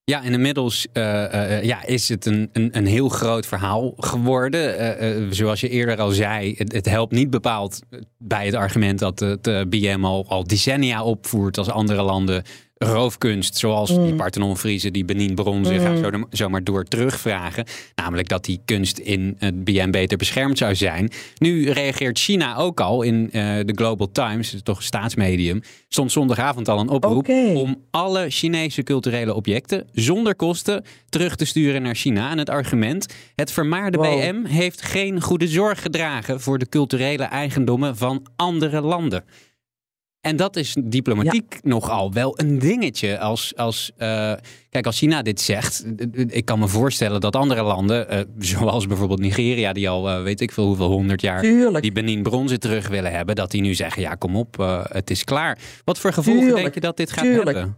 Ja, 0.09 0.23
en 0.23 0.33
inmiddels 0.33 0.87
eh, 0.93 1.63
ja, 1.63 1.85
is 1.85 2.09
het 2.09 2.25
een, 2.25 2.49
een, 2.53 2.69
een 2.77 2.85
heel 2.85 3.09
groot 3.09 3.45
verhaal 3.45 3.93
geworden. 3.97 5.35
Zoals 5.35 5.59
je 5.59 5.69
eerder 5.69 5.99
al 5.99 6.11
zei, 6.11 6.53
het, 6.57 6.71
het 6.71 6.85
helpt 6.85 7.13
niet 7.13 7.29
bepaald 7.29 7.79
bij 8.17 8.45
het 8.45 8.55
argument 8.55 8.99
dat 8.99 9.19
het 9.19 9.69
BM 9.69 9.99
al, 10.01 10.25
al 10.27 10.43
decennia 10.43 11.03
opvoert 11.03 11.57
als 11.57 11.69
andere 11.69 12.01
landen 12.01 12.43
roofkunst, 12.85 13.57
zoals 13.57 13.89
die 13.89 14.15
Parthenon-Friese, 14.15 14.91
die 14.91 15.05
Benin 15.05 15.35
bronzen, 15.35 15.79
ga 15.79 15.95
zo, 15.95 16.09
zo 16.31 16.49
maar 16.49 16.63
door 16.63 16.83
terugvragen. 16.83 17.65
Namelijk 17.95 18.27
dat 18.27 18.45
die 18.45 18.61
kunst 18.65 18.97
in 18.97 19.35
het 19.37 19.63
BN 19.63 19.89
beter 19.89 20.17
beschermd 20.17 20.57
zou 20.57 20.75
zijn. 20.75 21.11
Nu 21.37 21.69
reageert 21.69 22.19
China 22.19 22.55
ook 22.55 22.79
al 22.79 23.01
in 23.01 23.29
eh, 23.31 23.41
de 23.65 23.73
Global 23.75 24.11
Times, 24.11 24.55
toch 24.63 24.83
staatsmedium, 24.83 25.61
stond 25.87 26.11
zondagavond 26.11 26.67
al 26.67 26.79
een 26.79 26.89
oproep 26.89 27.29
om 27.53 27.83
alle 27.91 28.29
Chinese 28.29 28.83
culturele 28.83 29.33
objecten 29.33 29.87
zonder 29.93 30.35
kosten 30.35 30.83
terug 31.09 31.35
te 31.35 31.45
sturen 31.45 31.81
naar 31.81 31.95
China. 31.95 32.31
En 32.31 32.37
het 32.37 32.49
argument, 32.49 33.13
het 33.35 33.51
vermaarde 33.51 33.97
Wow. 33.97 34.05
BM 34.05 34.45
heeft 34.45 34.81
geen 34.81 35.21
goede 35.21 35.47
zorg 35.47 35.81
gedragen 35.81 36.41
voor 36.41 36.57
de 36.59 36.69
culturele 36.69 37.23
eigendommen 37.23 37.97
van 37.97 38.25
andere 38.35 38.81
landen. 38.81 39.23
En 40.21 40.35
dat 40.35 40.55
is 40.55 40.75
diplomatiek 40.83 41.59
nogal 41.63 42.13
wel 42.13 42.39
een 42.39 42.59
dingetje. 42.59 43.19
Als, 43.19 43.55
als, 43.55 43.91
eh, 43.97 44.33
kijk, 44.69 44.85
als 44.85 44.97
China 44.97 45.21
dit 45.21 45.41
zegt, 45.41 45.85
ik 46.27 46.45
kan 46.45 46.59
me 46.59 46.67
voorstellen 46.67 47.21
dat 47.21 47.35
andere 47.35 47.63
landen, 47.63 48.09
eh, 48.09 48.19
zoals 48.39 48.87
bijvoorbeeld 48.87 49.19
Nigeria, 49.19 49.73
die 49.73 49.89
al 49.89 50.09
eh, 50.09 50.23
weet 50.23 50.41
ik 50.41 50.51
veel 50.51 50.65
hoeveel 50.65 50.89
honderd 50.89 51.21
jaar 51.21 51.41
Tuurlijk. 51.41 51.83
die 51.83 51.91
Benin 51.91 52.23
bronzen 52.23 52.59
terug 52.59 52.87
willen 52.87 53.11
hebben, 53.11 53.35
dat 53.35 53.51
die 53.51 53.61
nu 53.61 53.73
zeggen, 53.73 54.01
ja 54.01 54.15
kom 54.15 54.35
op, 54.35 54.57
het 54.89 55.09
is 55.09 55.23
klaar. 55.23 55.57
Wat 55.83 55.99
voor 55.99 56.13
gevolgen 56.13 56.41
Tuurlijk, 56.41 56.61
denk 56.61 56.73
je 56.73 56.79
dat 56.79 56.97
dit 56.97 57.11
gaat 57.11 57.23
tuurlijk. 57.23 57.57
hebben? 57.57 57.77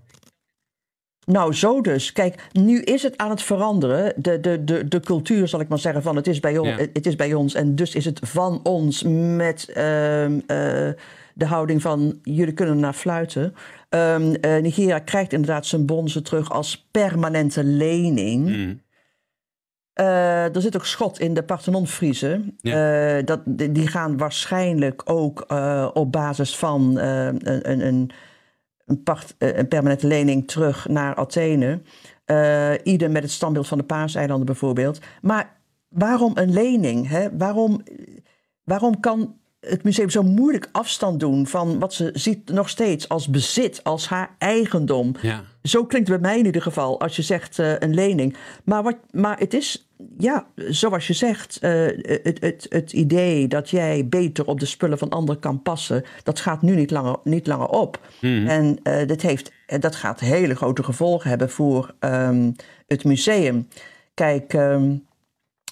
Nou, 1.32 1.54
zo 1.54 1.82
dus. 1.82 2.12
Kijk, 2.12 2.48
nu 2.52 2.82
is 2.82 3.04
het 3.04 3.18
aan 3.18 3.30
het 3.30 3.42
veranderen. 3.42 4.14
De, 4.16 4.40
de, 4.40 4.64
de, 4.64 4.88
de 4.88 5.00
cultuur, 5.00 5.48
zal 5.48 5.60
ik 5.60 5.68
maar 5.68 5.80
zeggen, 5.80 6.02
van 6.04 6.16
het 6.16 6.28
is 6.28 6.40
bij, 6.40 6.58
on- 6.58 6.68
Ja. 6.68 6.76
het 6.94 7.06
is 7.06 7.16
bij 7.16 7.34
ons. 7.34 7.54
En 7.54 7.76
dus 7.76 7.96
is 7.96 8.06
het 8.06 8.20
van 8.24 8.60
ons 8.64 9.04
met 9.36 9.70
ehm, 9.74 10.40
eh, 10.48 10.90
de 11.34 11.46
houding 11.46 11.82
van 11.82 12.20
jullie 12.24 12.54
kunnen 12.54 12.80
naar 12.80 12.94
fluiten. 12.94 13.54
Ehm, 13.90 14.34
eh, 14.34 14.62
Nigeria 14.62 15.00
krijgt 15.00 15.34
inderdaad 15.34 15.66
zijn 15.66 15.86
bronzen 15.86 16.24
terug 16.24 16.52
als 16.52 16.88
permanente 16.92 17.64
lening. 17.64 18.50
Mm. 18.50 18.82
Eh, 19.94 20.56
er 20.56 20.62
zit 20.62 20.76
ook 20.76 20.86
schot 20.86 21.20
in 21.20 21.34
de 21.34 21.44
Parthenon-Friezen. 21.44 22.58
Dat, 23.26 23.42
die 23.46 23.88
gaan 23.88 24.18
waarschijnlijk 24.18 25.02
ook 25.06 25.46
op 25.94 26.12
basis 26.12 26.56
van 26.58 26.98
een, 26.98 27.86
een, 27.88 28.12
eh, 29.38 29.58
een 29.58 29.68
permanente 29.68 30.08
lening 30.08 30.48
terug 30.48 30.88
naar 30.88 31.16
Athene. 31.16 31.82
Eh 32.26 32.74
ieder 32.84 33.12
met 33.12 33.24
het 33.24 33.32
standbeeld 33.32 33.68
van 33.68 33.78
de 33.78 33.84
Paaseilanden 33.84 34.46
bijvoorbeeld. 34.46 35.00
Maar 35.22 35.62
waarom 35.90 36.32
een 36.36 36.54
lening? 36.54 37.08
Hè? 37.08 37.38
Waarom, 37.38 37.84
waarom 38.64 39.00
kan 39.00 39.36
het 39.62 39.84
museum 39.84 40.10
zo 40.10 40.24
moeilijk 40.24 40.70
afstand 40.72 41.20
doen 41.20 41.48
van 41.48 41.80
wat 41.80 41.94
ze 41.94 42.10
ziet 42.14 42.50
nog 42.50 42.70
steeds 42.70 43.10
als 43.10 43.28
bezit, 43.28 43.84
als 43.84 44.08
haar 44.08 44.36
eigendom? 44.38 45.16
Ja. 45.22 45.44
Zo 45.64 45.86
klinkt 45.86 46.08
het 46.10 46.22
bij 46.22 46.30
mij 46.30 46.40
in 46.40 46.46
ieder 46.46 46.62
geval 46.62 47.00
als 47.00 47.16
je 47.16 47.22
zegt 47.22 47.60
eh, 47.60 47.74
een 47.80 47.94
lening. 47.94 48.36
Maar, 48.64 48.84
wat, 48.84 48.98
maar 49.12 49.40
het 49.40 49.54
is, 49.54 49.88
ja, 50.18 50.46
zoals 50.56 51.08
je 51.08 51.14
zegt, 51.14 51.58
eh, 51.60 51.86
het, 52.24 52.38
het, 52.42 52.66
het 52.70 52.94
idee 52.94 53.48
dat 53.48 53.70
jij 53.70 54.08
beter 54.08 54.46
op 54.46 54.60
de 54.60 54.66
spullen 54.66 54.98
van 54.98 55.10
anderen 55.10 55.42
kan 55.42 55.62
passen, 55.62 56.04
dat 56.24 56.40
gaat 56.40 56.62
nu 56.62 56.76
niet 56.76 56.92
langer, 56.92 57.18
niet 57.24 57.48
langer 57.48 57.68
op. 57.68 58.00
En 58.22 58.80
eh, 58.84 59.08
dit 59.08 59.22
heeft, 59.22 59.52
dat 59.80 59.96
gaat 59.96 60.20
hele 60.20 60.56
grote 60.56 60.84
gevolgen 60.84 61.30
hebben 61.30 61.50
voor 61.50 61.94
ehm, 62.00 62.52
het 62.88 63.04
museum. 63.04 63.68
Kijk, 64.14 64.54
ehm, 64.54 64.96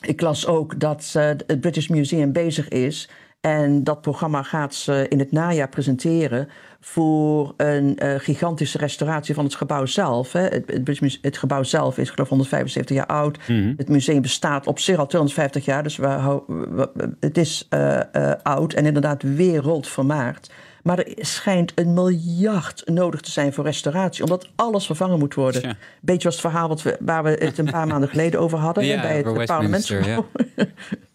ik 0.02 0.22
las 0.22 0.48
ook 0.48 0.80
dat 0.80 1.14
het 1.14 1.62
British 1.62 1.88
Museum 1.88 2.32
bezig 2.32 2.68
is. 2.68 3.10
En 3.42 3.84
dat 3.84 4.02
programma 4.02 4.44
gaat 4.44 4.74
ze 4.74 5.06
in 5.10 5.20
het 5.20 5.32
najaar 5.32 5.70
presenteren 5.70 6.50
voor 6.80 7.54
een 7.58 7.98
eh, 7.98 8.16
gigantische 8.18 8.78
restauratie 8.78 9.36
van 9.36 9.44
het 9.44 9.56
gebouw 9.56 9.86
zelf. 9.86 10.32
Hè. 10.32 10.42
Het, 10.42 10.64
het, 10.68 11.18
het 11.22 11.38
gebouw 11.38 11.64
zelf 11.64 11.98
is 11.98 12.10
geloof 12.10 12.26
ik 12.26 12.30
175 12.30 12.96
jaar 12.96 13.06
oud. 13.06 13.38
Het 13.78 13.90
museum 13.90 14.22
bestaat 14.22 14.68
op 14.68 14.80
zich 14.80 14.98
al 14.98 15.08
250 15.08 15.66
jaar, 15.66 15.84
dus 15.84 15.98
we, 15.98 17.16
het 17.20 17.38
is 17.38 17.66
eh, 17.70 18.00
eh, 18.16 18.40
oud 18.44 18.74
en 18.74 18.86
inderdaad 18.86 19.22
wereldvermaard. 19.22 20.52
Maar 20.84 21.00
er 21.00 21.26
schijnt 21.26 21.72
een 21.76 21.94
miljard 21.94 22.82
nodig 22.86 23.22
te 23.22 23.32
zijn 23.32 23.54
voor 23.54 23.64
restauratie, 23.64 24.24
omdat 24.24 24.50
alles 24.56 24.86
vervangen 24.86 25.20
moet 25.20 25.34
worden. 25.34 25.78
Beetje 26.02 26.28
als 26.28 26.42
het 26.42 26.46
verhaal 26.46 26.68
wat 26.68 26.82
we, 26.82 26.98
waar 27.00 27.24
we 27.24 27.30
het 27.30 27.58
een 27.58 27.72
paar 27.72 27.88
maanden 27.94 28.10
geleden 28.10 28.40
over 28.40 28.58
hadden 28.58 28.86
Ja, 28.86 29.02
bij 29.02 29.18
het 29.18 29.26
over 29.26 29.46
parlementsgebouw 29.46 30.26
Westminster, 30.34 30.74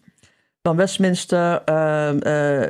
van 0.65 0.75
Westminster. 0.75 1.61
ehm, 1.65 2.17
eh, 2.19 2.61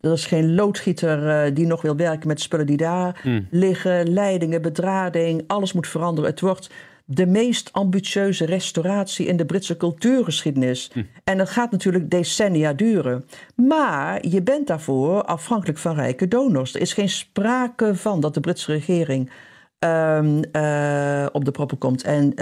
er 0.00 0.12
is 0.12 0.26
geen 0.26 0.54
loodgieter 0.54 1.28
eh, 1.28 1.54
die 1.54 1.66
nog 1.66 1.82
wil 1.82 1.96
werken 1.96 2.28
met 2.28 2.40
spullen 2.40 2.66
die 2.66 2.76
daar 2.76 3.22
liggen. 3.50 4.12
Leidingen, 4.12 4.62
bedrading, 4.62 5.44
alles 5.46 5.72
moet 5.72 5.88
veranderen. 5.88 6.30
Het 6.30 6.40
wordt 6.40 6.70
de 7.04 7.26
meest 7.26 7.72
ambitieuze 7.72 8.44
restauratie 8.44 9.26
in 9.26 9.36
de 9.36 9.44
Britse 9.44 9.76
cultuurgeschiedenis. 9.76 10.92
En 11.24 11.38
dat 11.38 11.50
gaat 11.50 11.70
natuurlijk 11.70 12.10
decennia 12.10 12.72
duren. 12.72 13.24
Maar 13.54 14.26
je 14.26 14.42
bent 14.42 14.66
daarvoor 14.66 15.22
afhankelijk 15.22 15.78
van 15.78 15.94
rijke 15.94 16.28
donors. 16.28 16.74
Er 16.74 16.80
is 16.80 16.92
geen 16.92 17.08
sprake 17.08 17.94
van 17.94 18.20
dat 18.20 18.34
de 18.34 18.40
Britse 18.40 18.72
regering 18.72 19.30
ehm, 19.78 20.42
eh, 20.52 21.26
op 21.32 21.44
de 21.44 21.50
proppen 21.50 21.78
komt 21.78 22.02
en 22.02 22.32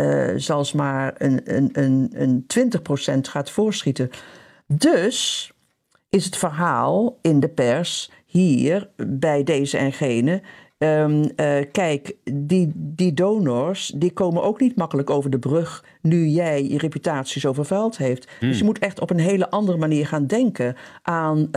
zelfs 0.41 0.73
maar 0.73 1.15
een, 1.19 1.41
een, 1.45 1.71
een, 1.73 2.11
een 2.15 2.47
20% 3.17 3.21
gaat 3.21 3.51
voorschieten. 3.51 4.11
Dus 4.73 5.51
is 6.09 6.25
het 6.25 6.37
verhaal 6.37 7.19
in 7.23 7.41
de 7.41 7.49
pers 7.49 8.11
hier 8.27 8.91
bij 8.97 9.43
deze 9.43 9.79
en 9.79 9.93
gene. 9.93 10.43
ehm, 10.79 11.29
eh, 11.37 11.65
kijk, 11.73 12.17
die, 12.33 12.73
die 12.75 13.13
donors 13.13 13.93
die 13.97 14.13
komen 14.13 14.43
ook 14.43 14.61
niet 14.61 14.77
makkelijk 14.77 15.11
over 15.11 15.31
de 15.31 15.39
brug 15.39 15.85
nu 16.03 16.27
jij 16.27 16.69
je 16.69 16.79
reputatie 16.79 17.41
zo 17.41 17.53
vervuild 17.53 17.97
heeft. 17.97 18.29
Dus 18.41 18.59
je 18.59 18.65
moet 18.65 18.79
echt 18.79 19.01
op 19.01 19.11
een 19.11 19.19
hele 19.19 19.51
andere 19.51 19.79
manier 19.79 20.07
gaan 20.07 20.27
denken 20.27 20.77
aan 21.03 21.39
eh, 21.39 21.53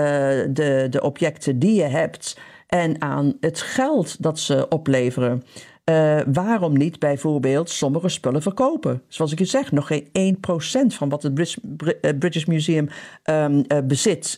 de, 0.50 0.88
de 0.90 1.02
objecten 1.02 1.60
die 1.60 1.76
je 1.76 1.88
hebt 1.88 2.38
en 2.68 3.02
aan 3.02 3.38
het 3.40 3.62
geld 3.62 4.24
dat 4.24 4.40
ze 4.40 4.68
opleveren. 4.70 5.44
Eh, 5.92 6.22
waarom 6.34 6.78
niet 6.78 7.00
bijvoorbeeld 7.00 7.70
sommige 7.70 8.10
spullen 8.10 8.42
verkopen? 8.42 9.02
Zoals 9.08 9.32
ik 9.32 9.40
je 9.40 9.46
zeg, 9.46 9.72
nog 9.72 9.88
geen 9.88 10.08
1% 10.14 10.94
van 10.94 11.10
wat 11.10 11.24
het 11.24 11.34
Brit- 11.34 11.58
Brit- 11.62 12.00
eh, 12.00 12.18
British 12.20 12.46
Museum 12.46 12.90
ehm, 13.24 13.64
eh, 13.68 13.78
bezit 13.84 14.38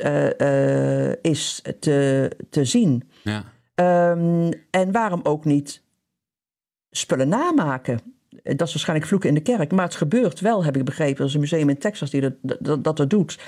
is 1.22 1.62
te, 1.80 2.32
te 2.50 2.66
zien. 2.66 3.10
Ja. 3.24 3.44
Ehm, 3.76 4.52
en 4.70 4.92
waarom 4.92 5.20
ook 5.24 5.46
niet 5.46 5.82
spullen 6.92 7.30
namaken? 7.30 8.00
Dat 8.44 8.68
is 8.68 8.74
waarschijnlijk 8.74 9.08
vloeken 9.08 9.30
in 9.30 9.36
de 9.36 9.42
kerk. 9.42 9.72
Maar 9.72 9.86
het 9.86 9.96
gebeurt 9.96 10.40
wel, 10.40 10.64
heb 10.64 10.78
ik 10.78 10.86
begrepen. 10.86 11.20
Er 11.20 11.26
is 11.28 11.34
een 11.34 11.40
museum 11.40 11.70
in 11.70 11.78
Texas 11.78 12.10
die 12.10 12.22
dat, 12.22 12.84
dat, 12.84 12.98
dat 12.98 13.10
doet. 13.10 13.40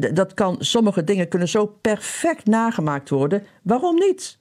D- 0.00 0.16
dat 0.16 0.34
kan, 0.34 0.56
sommige 0.58 1.04
dingen 1.04 1.28
kunnen 1.28 1.48
zo 1.48 1.66
perfect 1.66 2.46
nagemaakt 2.46 3.08
worden. 3.08 3.42
Waarom 3.62 3.94
niet? 3.94 4.37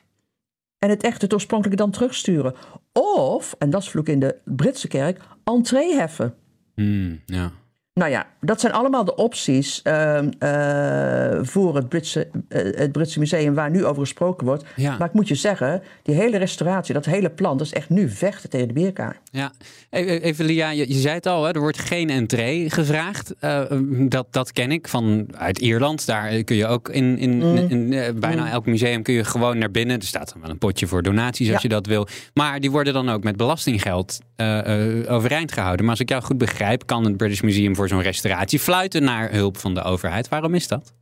En 0.88 0.94
het 0.94 1.04
echt 1.04 1.22
het 1.22 1.34
oorspronkelijke 1.34 1.84
dan 1.84 1.92
terugsturen. 1.92 2.54
Of, 2.94 3.56
en 3.60 3.70
dat 3.70 3.82
is 3.82 3.90
vloek 3.90 4.08
in 4.08 4.20
de 4.20 4.36
Britse 4.46 4.88
kerk, 4.88 5.22
entree 5.44 5.94
heffen. 5.94 6.34
Hmm, 6.76 7.22
ja. 7.26 7.52
Nou 7.98 8.12
ja, 8.12 8.26
dat 8.42 8.60
zijn 8.60 8.74
allemaal 8.74 9.06
de 9.06 9.16
opties 9.16 9.82
ehm, 9.82 10.30
eh, 10.40 11.40
voor 11.42 11.76
het 11.76 11.90
Britse, 11.90 12.28
eh, 12.50 12.64
het 12.64 12.92
Britse 12.92 13.20
museum 13.20 13.54
waar 13.54 13.70
nu 13.70 13.86
over 13.86 14.02
gesproken 14.02 14.46
wordt. 14.48 14.64
Ja. 14.76 14.98
Maar 14.98 15.08
ik 15.08 15.14
moet 15.14 15.28
je 15.28 15.36
zeggen, 15.36 15.82
die 16.04 16.16
hele 16.16 16.38
restauratie, 16.38 16.94
dat 16.94 17.06
hele 17.06 17.30
plan, 17.30 17.58
dat 17.58 17.68
is 17.68 17.74
echt 17.74 17.90
nu 17.90 18.10
vechten 18.10 18.50
tegen 18.50 18.68
de 18.68 18.74
bierkaar. 18.74 19.18
Ja, 19.32 19.52
E- 19.90 20.00
e- 20.02 20.18
even 20.20 20.46
Lia, 20.46 20.70
je, 20.70 20.88
je 20.88 21.00
zei 21.00 21.16
het 21.16 21.26
al, 21.26 21.44
hè, 21.44 21.52
er 21.52 21.60
wordt 21.60 21.80
geen 21.80 22.10
entree 22.10 22.70
gevraagd. 22.70 23.34
Eh, 23.40 23.62
dat, 24.08 24.28
dat 24.32 24.52
ken 24.52 24.72
ik 24.72 24.88
van 24.88 25.28
uit 25.38 25.60
Ierland. 25.60 26.06
Daar 26.06 26.44
kun 26.44 26.56
je 26.56 26.68
ook 26.68 26.90
in, 26.90 27.18
in, 27.18 27.36
Mm. 27.38 27.56
in, 27.58 27.94
eh, 27.94 28.14
bijna 28.14 28.50
elk 28.50 28.66
museum 28.66 29.04
kun 29.04 29.14
je 29.14 29.24
gewoon 29.24 29.58
naar 29.58 29.72
binnen. 29.72 30.00
Er 30.00 30.06
staat 30.06 30.32
dan 30.34 30.42
wel 30.42 30.50
een 30.50 30.58
potje 30.58 30.88
voor 30.88 31.04
donaties 31.04 31.48
als 31.52 31.62
Ja. 31.62 31.68
je 31.70 31.76
dat 31.76 31.86
wil. 31.86 32.08
Maar 32.34 32.60
die 32.60 32.72
worden 32.72 32.94
dan 32.94 33.10
ook 33.10 33.24
met 33.24 33.38
belastinggeld 33.38 34.20
overeind 35.08 35.52
gehouden. 35.52 35.82
Maar 35.82 35.94
als 35.94 36.00
ik 36.04 36.10
jou 36.10 36.24
goed 36.24 36.38
begrijp, 36.38 36.86
kan 36.86 37.04
het 37.04 37.18
British 37.18 37.42
Museum 37.42 37.76
voor 37.76 37.87
zo'n 37.88 38.02
restauratie 38.02 38.60
fluiten 38.60 39.04
naar 39.04 39.32
hulp 39.32 39.58
van 39.58 39.74
de 39.74 39.82
overheid. 39.82 40.28
Waarom 40.30 40.54
is 40.54 40.68
dat? 40.68 40.94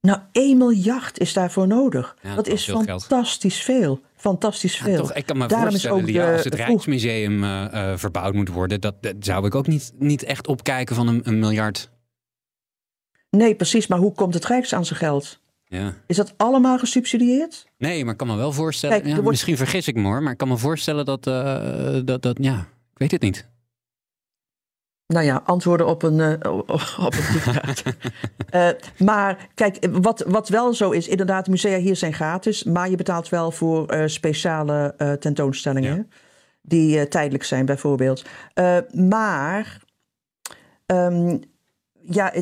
Nou, 0.00 0.18
1 0.32 0.58
miljard 0.58 1.18
is 1.18 1.32
daarvoor 1.32 1.66
nodig. 1.66 2.16
Ja, 2.22 2.34
dat 2.34 2.44
dat 2.44 2.54
is 2.54 2.64
geld. 2.64 2.84
fantastisch 2.86 3.62
veel. 3.62 4.00
Fantastisch 4.16 4.78
Ja, 4.78 4.84
veel. 4.84 4.96
toch, 4.96 5.14
ik 5.14 5.26
kan 5.26 5.38
me 5.38 5.46
Daarom 5.46 5.66
is 5.74 5.86
voorstellen, 5.86 6.26
ook 6.26 6.32
als 6.34 6.44
het 6.44 6.54
vroeg- 6.54 6.66
Rijksmuseum 6.66 7.44
eh, 7.44 7.90
eh, 7.92 7.98
verbouwd 7.98 8.34
moet 8.34 8.48
worden, 8.48 8.80
dat, 8.80 9.02
dat 9.02 9.14
zou 9.20 9.46
ik 9.46 9.54
ook 9.54 9.66
niet, 9.66 9.92
niet 9.98 10.22
echt 10.22 10.46
opkijken 10.46 10.96
van 10.96 11.08
een, 11.08 11.20
een 11.24 11.38
miljard. 11.38 11.90
Nee, 13.30 13.54
precies. 13.54 13.86
Maar 13.86 13.98
hoe 13.98 14.12
komt 14.12 14.34
het 14.34 14.44
Rijks 14.46 14.74
aan 14.74 14.84
zijn 14.84 14.98
geld? 14.98 15.40
Ja. 15.64 15.94
Is 16.06 16.16
dat 16.16 16.34
allemaal 16.36 16.78
gesubsidieerd? 16.78 17.66
Nee, 17.78 18.02
maar 18.04 18.12
ik 18.12 18.18
kan 18.18 18.26
me 18.28 18.36
wel 18.36 18.52
voorstellen. 18.52 18.96
Kijk, 18.96 19.08
ja, 19.08 19.14
wordt- 19.14 19.28
Misschien 19.30 19.56
vergis 19.56 19.88
ik 19.88 19.94
me 19.94 20.02
hoor, 20.02 20.22
maar 20.22 20.32
ik 20.32 20.38
kan 20.38 20.48
me 20.48 20.56
voorstellen 20.56 21.04
dat, 21.04 21.26
eh, 21.26 22.00
dat, 22.04 22.22
dat. 22.22 22.36
Ja, 22.40 22.58
ik 22.92 22.98
weet 22.98 23.10
het 23.10 23.20
niet. 23.22 23.48
Nou 25.06 25.24
ja, 25.24 25.42
antwoorden 25.44 25.86
op 25.86 26.02
een, 26.02 26.18
uh, 26.18 26.52
op 27.06 27.14
een 27.14 27.32
dictaat. 27.32 27.82
uh, 28.54 28.68
maar 29.08 29.48
kijk, 29.54 29.86
wat, 29.90 30.24
wat 30.26 30.48
wel 30.48 30.74
zo 30.74 30.90
is, 30.90 31.08
inderdaad, 31.08 31.48
musea 31.48 31.78
hier 31.78 31.96
zijn 31.96 32.14
gratis, 32.14 32.64
maar 32.64 32.90
je 32.90 32.96
betaalt 32.96 33.28
wel 33.28 33.50
voor 33.50 33.94
uh, 33.94 34.02
speciale 34.06 34.94
tentoonstellingen. 35.20 35.96
Ja. 35.96 36.04
Die 36.66 37.08
tijdelijk 37.08 37.44
zijn, 37.44 37.66
bijvoorbeeld. 37.66 38.24
maar, 38.92 39.82
um, 40.86 41.40
ja, 42.00 42.32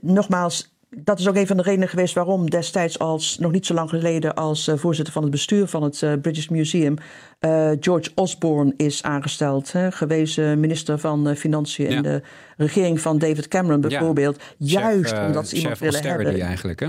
nogmaals, 0.00 0.79
dat 0.96 1.18
is 1.18 1.28
ook 1.28 1.36
een 1.36 1.46
van 1.46 1.56
de 1.56 1.62
redenen 1.62 1.88
geweest 1.88 2.14
waarom 2.14 2.50
destijds 2.50 2.98
als 2.98 3.38
nog 3.38 3.52
niet 3.52 3.66
zo 3.66 3.74
lang 3.74 3.88
geleden 3.88 4.34
als 4.34 4.68
uh, 4.68 4.76
voorzitter 4.76 5.12
van 5.12 5.22
het 5.22 5.30
bestuur 5.30 5.66
van 5.66 5.82
het 5.82 6.00
uh, 6.00 6.12
British 6.22 6.48
Museum 6.48 6.96
uh, 7.40 7.70
George 7.80 8.10
Osborne 8.14 8.74
is 8.76 9.02
aangesteld, 9.02 9.72
hè, 9.72 9.92
gewezen 9.92 10.60
minister 10.60 10.98
van 10.98 11.36
Financiën 11.36 11.90
ja. 11.90 11.96
in 11.96 12.02
de 12.02 12.22
regering 12.56 13.00
van 13.00 13.18
David 13.18 13.48
Cameron 13.48 13.80
bijvoorbeeld, 13.80 14.42
ja. 14.56 14.80
juist 14.80 15.12
chef, 15.12 15.26
omdat 15.26 15.48
ze 15.48 15.56
iemand 15.56 15.78
willen 15.78 16.02
hebben. 16.02 16.40
eigenlijk 16.40 16.80
hè? 16.80 16.88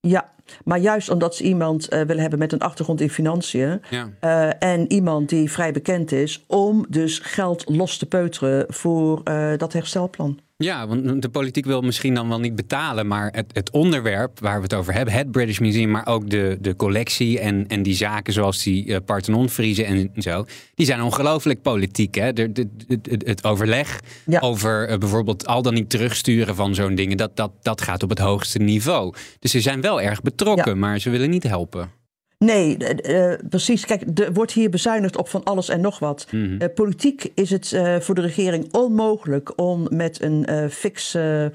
Ja, 0.00 0.34
maar 0.64 0.78
juist 0.78 1.10
omdat 1.10 1.36
ze 1.36 1.42
iemand 1.42 1.92
uh, 1.92 2.00
willen 2.00 2.20
hebben 2.20 2.38
met 2.38 2.52
een 2.52 2.60
achtergrond 2.60 3.00
in 3.00 3.10
financiën. 3.10 3.82
Ja. 3.90 4.10
Uh, 4.20 4.72
en 4.72 4.92
iemand 4.92 5.28
die 5.28 5.50
vrij 5.50 5.72
bekend 5.72 6.12
is 6.12 6.44
om 6.46 6.86
dus 6.88 7.18
geld 7.18 7.64
los 7.68 7.96
te 7.96 8.06
peuteren 8.06 8.64
voor 8.68 9.20
uh, 9.24 9.52
dat 9.56 9.72
herstelplan. 9.72 10.38
Ja, 10.58 10.86
want 10.86 11.22
de 11.22 11.28
politiek 11.28 11.64
wil 11.64 11.80
misschien 11.80 12.14
dan 12.14 12.28
wel 12.28 12.40
niet 12.40 12.54
betalen, 12.56 13.06
maar 13.06 13.28
het, 13.32 13.46
het, 13.52 13.70
onderwerp 13.70 14.40
waar 14.40 14.56
we 14.56 14.62
het 14.62 14.74
over 14.74 14.94
hebben, 14.94 15.14
het 15.14 15.30
British 15.30 15.58
Museum, 15.58 15.90
maar 15.90 16.06
ook 16.06 16.30
de, 16.30 16.58
de 16.60 16.76
collectie 16.76 17.40
en, 17.40 17.66
en 17.66 17.82
die 17.82 17.94
zaken 17.94 18.32
zoals 18.32 18.62
die 18.62 18.86
uh, 18.86 18.96
Parthenon-friezen 19.04 19.84
en 19.84 20.10
zo, 20.16 20.44
die 20.74 20.86
zijn 20.86 21.02
ongelooflijk 21.02 21.62
politiek. 21.62 22.14
Hè? 22.14 22.32
De, 22.32 22.52
de, 22.52 22.68
de, 22.86 23.20
het 23.24 23.44
overleg 23.44 24.00
ja. 24.26 24.40
over 24.40 24.90
uh, 24.90 24.98
bijvoorbeeld 24.98 25.46
al 25.46 25.62
dan 25.62 25.74
niet 25.74 25.90
terugsturen 25.90 26.54
van 26.54 26.74
zo'n 26.74 26.94
dingen, 26.94 27.16
dat, 27.16 27.36
dat, 27.36 27.50
dat 27.62 27.80
gaat 27.80 28.02
op 28.02 28.10
het 28.10 28.18
hoogste 28.18 28.58
niveau. 28.58 29.14
Dus 29.38 29.50
ze 29.50 29.60
zijn 29.60 29.80
wel 29.80 30.00
erg 30.00 30.22
betrokken, 30.36 30.72
ja. 30.72 30.78
maar 30.78 30.98
ze 30.98 31.10
willen 31.10 31.30
niet 31.30 31.42
helpen. 31.42 31.90
Nee, 32.38 32.76
uh, 33.06 33.34
precies. 33.48 33.86
Kijk, 33.86 34.18
er 34.18 34.32
wordt 34.32 34.52
hier 34.52 34.70
bezuinigd 34.70 35.16
op 35.16 35.28
van 35.28 35.44
alles 35.44 35.68
en 35.68 35.80
nog 35.80 35.98
wat. 35.98 36.26
Mhm. 36.30 36.62
Uh, 36.62 36.68
politiek 36.74 37.30
is 37.34 37.50
het 37.50 37.72
uh, 37.72 38.00
voor 38.00 38.14
de 38.14 38.20
regering 38.20 38.72
onmogelijk 38.72 39.60
om 39.60 39.86
met 39.90 40.22
een 40.22 40.70
fikse 40.70 41.52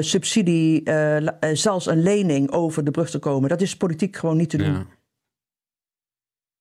subsidie, 0.00 0.82
zelfs 1.52 1.86
een 1.86 2.02
lening, 2.02 2.50
over 2.50 2.84
de 2.84 2.90
brug 2.90 3.10
te 3.10 3.18
komen. 3.18 3.48
Dat 3.48 3.60
is 3.60 3.76
politiek 3.76 4.16
gewoon 4.16 4.36
niet 4.36 4.50
te 4.50 4.56
doen. 4.56 4.72
Ja. 4.72 4.86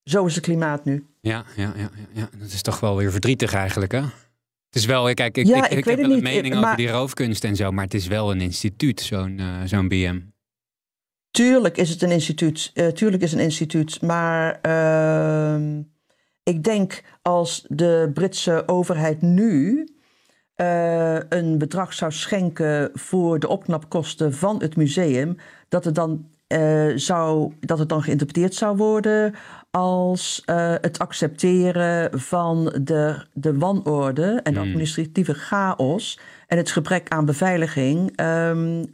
Zo 0.04 0.26
is 0.26 0.36
het 0.36 0.44
klimaat 0.44 0.86
nu. 0.86 1.06
Ja, 1.22 1.46
ja, 1.56 1.74
ja, 1.78 1.90
ja, 2.14 2.30
dat 2.38 2.52
is 2.52 2.62
toch 2.62 2.80
wel 2.80 2.96
weer 2.96 3.12
verdrietig 3.12 3.54
eigenlijk, 3.54 3.92
hè? 3.92 4.00
Het 4.00 4.76
is 4.76 4.86
wel, 4.86 5.14
kijk, 5.14 5.38
ik, 5.38 5.46
ja, 5.46 5.66
ik, 5.66 5.72
ik, 5.72 5.78
ik 5.78 5.86
heb 5.86 6.00
wel 6.00 6.12
een 6.12 6.24
mening 6.24 6.54
maar- 6.54 6.64
over 6.64 6.78
die 6.78 6.90
roofkunst 6.90 7.44
en 7.44 7.56
zo, 7.56 7.72
maar 7.72 7.84
het 7.84 7.94
is 7.94 8.08
wel 8.08 8.32
een 8.32 8.42
instituut, 8.42 9.02
zo'n 9.02 9.42
zo'n 9.66 9.88
BM. 9.88 10.20
Tuurlijk 11.32 11.78
is 11.78 11.90
het 11.90 12.02
een 12.02 12.12
instituut. 12.12 12.72
Uh, 12.74 12.88
tuurlijk 12.88 13.24
is 13.24 13.34
een 13.34 13.40
instituut. 13.40 14.02
Maar 14.02 14.60
uh, 14.68 15.78
ik 16.44 16.64
denk 16.64 17.04
als 17.22 17.66
de 17.68 18.12
Britse 18.14 18.64
overheid 18.66 19.22
nu 19.22 19.88
uh, 20.56 21.20
een 21.30 21.58
bedrag 21.58 21.94
zou 21.94 22.12
schenken 22.12 22.90
voor 22.94 23.40
de 23.40 23.48
opknapkosten 23.48 24.34
van 24.34 24.62
het 24.62 24.76
museum, 24.76 25.38
dat 25.68 25.86
het 25.86 25.96
dan, 25.96 26.28
uh, 26.48 26.92
zou, 26.96 27.54
dat 27.60 27.80
het 27.80 27.90
dan 27.90 28.04
geïnterpreteerd 28.04 28.54
zou 28.54 28.78
worden 28.78 29.34
als 29.72 30.42
het 30.82 31.00
accepteren 31.00 32.20
van 32.20 32.76
de, 32.82 33.26
de 33.34 33.58
wanorde 33.58 34.40
en 34.44 34.54
de 34.54 34.60
administratieve 34.60 35.34
chaos 35.34 36.20
en 36.48 36.58
het 36.58 36.72
gebrek 36.72 37.10
aan 37.10 37.26
beveiliging. 37.26 38.22
Um, 38.22 38.90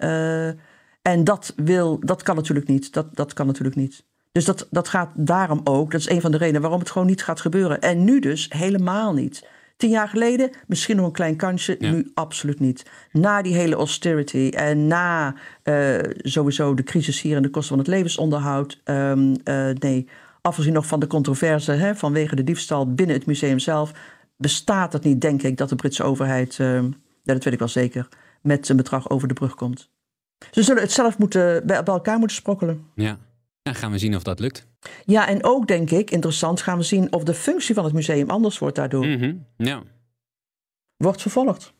en 1.05 1.24
dat, 1.24 1.53
wil, 1.55 2.00
dat 2.00 2.24
kan 2.24 2.35
natuurlijk 2.35 2.67
niet. 2.67 2.93
Dat, 2.93 3.15
dat 3.15 3.33
kan 3.33 3.45
natuurlijk 3.45 3.75
niet. 3.75 4.03
Dus 4.31 4.45
dat, 4.45 4.67
dat 4.71 4.88
gaat 4.88 5.09
daarom 5.13 5.62
ook. 5.63 5.91
Dat 5.91 6.00
is 6.00 6.09
een 6.09 6.21
van 6.21 6.31
de 6.31 6.38
redenen 6.38 6.62
waarom 6.62 6.79
het 6.79 6.89
gewoon 6.89 7.07
niet 7.07 7.24
gaat 7.24 7.41
gebeuren. 7.41 7.81
En 7.81 8.03
nu 8.03 8.19
dus 8.19 8.45
helemaal 8.50 9.13
niet. 9.13 9.47
Tien 9.77 9.89
jaar 9.89 10.07
geleden 10.07 10.50
misschien 10.67 10.95
nog 10.95 11.05
een 11.05 11.12
klein 11.12 11.35
kansje, 11.35 11.75
Ja. 11.79 11.91
nu 11.91 12.12
absoluut 12.13 12.59
niet. 12.59 12.85
Na 13.12 13.41
die 13.41 13.53
hele 13.53 13.75
austerity 13.75 14.50
en 14.55 14.88
na 14.88 15.35
uh, 15.63 16.00
sowieso 16.17 16.74
de 16.74 16.83
crisis 16.83 17.21
hier 17.21 17.35
en 17.35 17.41
de 17.41 17.50
kosten 17.50 17.75
van 17.75 17.85
het 17.85 17.93
levensonderhoud. 17.93 18.81
Um, 18.83 19.35
uh, 19.43 19.69
nee, 19.69 20.07
afgezien 20.41 20.74
nog 20.74 20.85
van 20.85 21.00
de 21.00 21.07
controverse 21.07 21.71
hè, 21.71 21.95
vanwege 21.95 22.35
de 22.35 22.43
diefstal 22.43 22.93
binnen 22.93 23.15
het 23.15 23.25
museum 23.25 23.59
zelf, 23.59 23.91
bestaat 24.38 24.93
het 24.93 25.03
niet, 25.03 25.21
denk 25.21 25.43
ik, 25.43 25.57
dat 25.57 25.69
de 25.69 25.75
Britse 25.75 26.03
overheid, 26.03 26.57
uh, 26.57 26.83
dat 27.24 27.43
weet 27.43 27.53
ik 27.53 27.59
wel 27.59 27.67
zeker, 27.67 28.07
met 28.41 28.69
een 28.69 28.77
bedrag 28.77 29.09
over 29.09 29.27
de 29.27 29.33
brug 29.33 29.55
komt. 29.55 29.93
Ze 30.51 30.63
zullen 30.63 30.82
het 30.82 30.92
zelf 30.92 31.18
moeten, 31.18 31.68
bij, 31.68 31.84
bij 31.84 31.94
elkaar 31.94 32.18
moeten 32.20 32.38
sprokkelen. 32.38 32.86
Ja. 32.96 33.18
Dan 33.62 33.75
gaan 33.75 33.92
we 33.92 33.98
zien 33.98 34.15
of 34.15 34.24
dat 34.24 34.39
lukt. 34.39 34.68
Ja, 35.06 35.27
en 35.27 35.44
ook 35.44 35.68
denk 35.68 35.92
ik, 35.92 36.12
interessant, 36.12 36.62
gaan 36.62 36.77
we 36.77 36.83
zien 36.83 37.14
of 37.14 37.24
de 37.24 37.33
functie 37.33 37.75
van 37.75 37.83
het 37.83 37.94
museum 37.94 38.29
anders 38.29 38.59
wordt 38.59 38.75
daardoor. 38.75 39.05
Mm 39.05 39.20
-hmm. 39.20 39.46
Ja. 39.57 39.83
Wordt 40.98 41.22
vervolgd. 41.22 41.74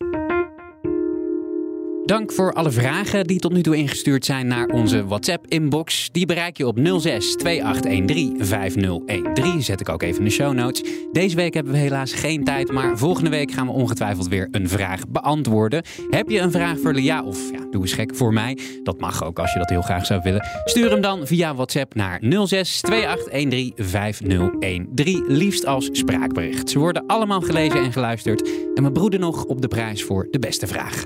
Dank 2.06 2.32
voor 2.32 2.54
alle 2.54 2.72
vragen 2.72 3.28
die 3.28 3.40
tot 3.40 3.54
nu 3.54 3.62
toe 3.62 3.76
ingestuurd 3.76 4.26
zijn 4.26 4.48
naar 4.48 4.68
onze 4.68 5.06
WhatsApp-inbox. 5.06 6.10
Die 6.12 6.26
bereik 6.26 6.58
je 6.58 6.68
op 6.68 6.80
06 7.00 7.36
2813 7.36 8.46
5013. 8.46 9.64
Zet 9.64 9.82
ik 9.82 9.90
ook 9.90 10.02
even 10.02 10.18
in 10.18 10.24
de 10.24 10.30
show 10.30 10.54
notes. 10.54 10.84
Deze 11.12 11.36
week 11.36 11.54
hebben 11.54 11.74
we 11.74 11.80
helaas 11.80 12.14
geen 12.14 12.44
tijd, 12.44 12.72
maar 12.72 12.98
volgende 12.98 13.30
week 13.30 13.52
gaan 13.52 13.66
we 13.66 13.72
ongetwijfeld 13.72 14.28
weer 14.28 14.48
een 14.52 14.70
vraag 14.70 15.08
beantwoorden. 15.08 15.84
Heb 16.10 16.30
je 16.30 16.40
een 16.40 16.52
vraag 16.52 16.80
voor 16.80 16.94
Lia 16.94 17.24
of 17.24 17.52
ja, 17.52 17.60
doe 17.72 17.82
eens 17.82 17.94
gek 17.94 18.16
voor 18.16 18.34
mij? 18.34 18.58
Dat 18.84 19.00
mag 19.00 19.24
ook 19.24 19.40
als 19.40 19.54
je 19.54 19.60
dat 19.60 19.70
heel 19.70 19.82
graag 19.82 20.06
zou 20.06 20.22
willen. 20.24 20.48
Stuur 20.64 20.92
hem 20.92 21.02
dan 21.02 21.28
via 21.28 21.56
WhatsApp 21.56 21.96
naar 21.96 22.20
06 22.46 22.82
2813 22.82 23.74
5013. 23.76 25.24
Liefst 25.28 25.66
als 25.66 25.90
spraakbericht. 25.92 26.70
Ze 26.70 26.80
worden 26.80 27.06
allemaal 27.08 27.42
gelezen 27.42 27.84
en 27.84 27.92
geluisterd. 27.92 28.50
En 28.76 28.84
we 28.84 28.92
broeden 28.92 29.20
nog 29.20 29.44
op 29.44 29.62
de 29.62 29.68
prijs 29.68 30.04
voor 30.04 30.28
de 30.32 30.40
beste 30.40 30.68
vraag. 30.68 31.06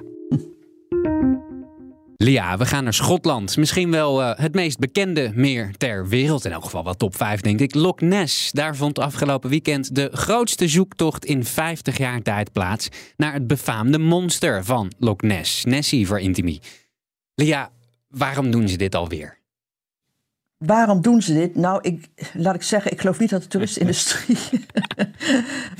Lia, 2.23 2.57
we 2.57 2.65
gaan 2.65 2.83
naar 2.83 2.93
Schotland. 2.93 3.57
Misschien 3.57 3.91
wel 3.91 4.21
uh, 4.21 4.31
het 4.35 4.53
meest 4.53 4.79
bekende 4.79 5.31
meer 5.35 5.71
ter 5.77 6.07
wereld. 6.07 6.45
In 6.45 6.51
elk 6.51 6.63
geval 6.63 6.83
wel 6.83 6.93
top 6.93 7.15
5, 7.15 7.41
denk 7.41 7.59
ik. 7.59 7.75
Loch 7.75 7.99
Ness. 7.99 8.51
Daar 8.51 8.75
vond 8.75 8.99
afgelopen 8.99 9.49
weekend 9.49 9.95
de 9.95 10.09
grootste 10.13 10.67
zoektocht 10.67 11.25
in 11.25 11.45
50 11.45 11.97
jaar 11.97 12.21
tijd 12.21 12.51
plaats... 12.51 12.89
naar 13.17 13.33
het 13.33 13.47
befaamde 13.47 13.99
monster 13.99 14.63
van 14.65 14.91
Loch 14.97 15.21
Ness. 15.21 15.65
Nessie 15.65 16.07
voor 16.07 16.19
Intimie. 16.19 16.61
Lia, 17.35 17.69
waarom 18.07 18.51
doen 18.51 18.67
ze 18.67 18.77
dit 18.77 18.95
alweer? 18.95 19.37
Waarom 20.57 21.01
doen 21.01 21.21
ze 21.21 21.33
dit? 21.33 21.55
Nou, 21.55 21.79
ik, 21.81 22.07
laat 22.33 22.55
ik 22.55 22.63
zeggen, 22.63 22.91
ik 22.91 22.99
geloof 22.99 23.19
niet 23.19 23.29
dat 23.29 23.41
de 23.41 23.47
toeristenindustrie 23.47 24.37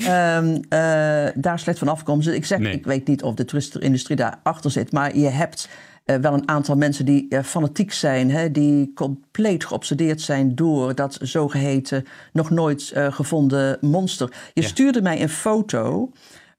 um, 0.08 0.54
uh, 0.56 1.28
daar 1.34 1.58
slecht 1.58 1.78
van 1.78 1.88
afkomt. 1.88 2.28
Ik 2.28 2.44
zeg, 2.44 2.58
Nee. 2.58 2.72
ik 2.72 2.84
weet 2.84 3.06
niet 3.06 3.22
of 3.22 3.34
de 3.34 3.44
toeristenindustrie 3.44 4.16
daarachter 4.16 4.70
zit, 4.70 4.92
maar 4.92 5.16
je 5.16 5.28
hebt 5.28 5.68
uh, 6.10 6.16
wel 6.16 6.32
een 6.34 6.48
aantal 6.48 6.76
mensen 6.76 7.04
die 7.04 7.26
uh, 7.28 7.42
fanatiek 7.42 7.92
zijn, 7.92 8.30
hè, 8.30 8.50
die 8.50 8.92
compleet 8.94 9.64
geobsedeerd 9.64 10.20
zijn 10.20 10.54
door 10.54 10.94
dat 10.94 11.18
zogeheten 11.22 12.04
nog 12.32 12.50
nooit 12.50 12.92
uh, 12.96 13.12
gevonden 13.12 13.78
monster. 13.80 14.32
Je 14.54 14.62
Ja. 14.62 14.68
stuurde 14.68 15.02
mij 15.02 15.22
een 15.22 15.28
foto 15.28 16.10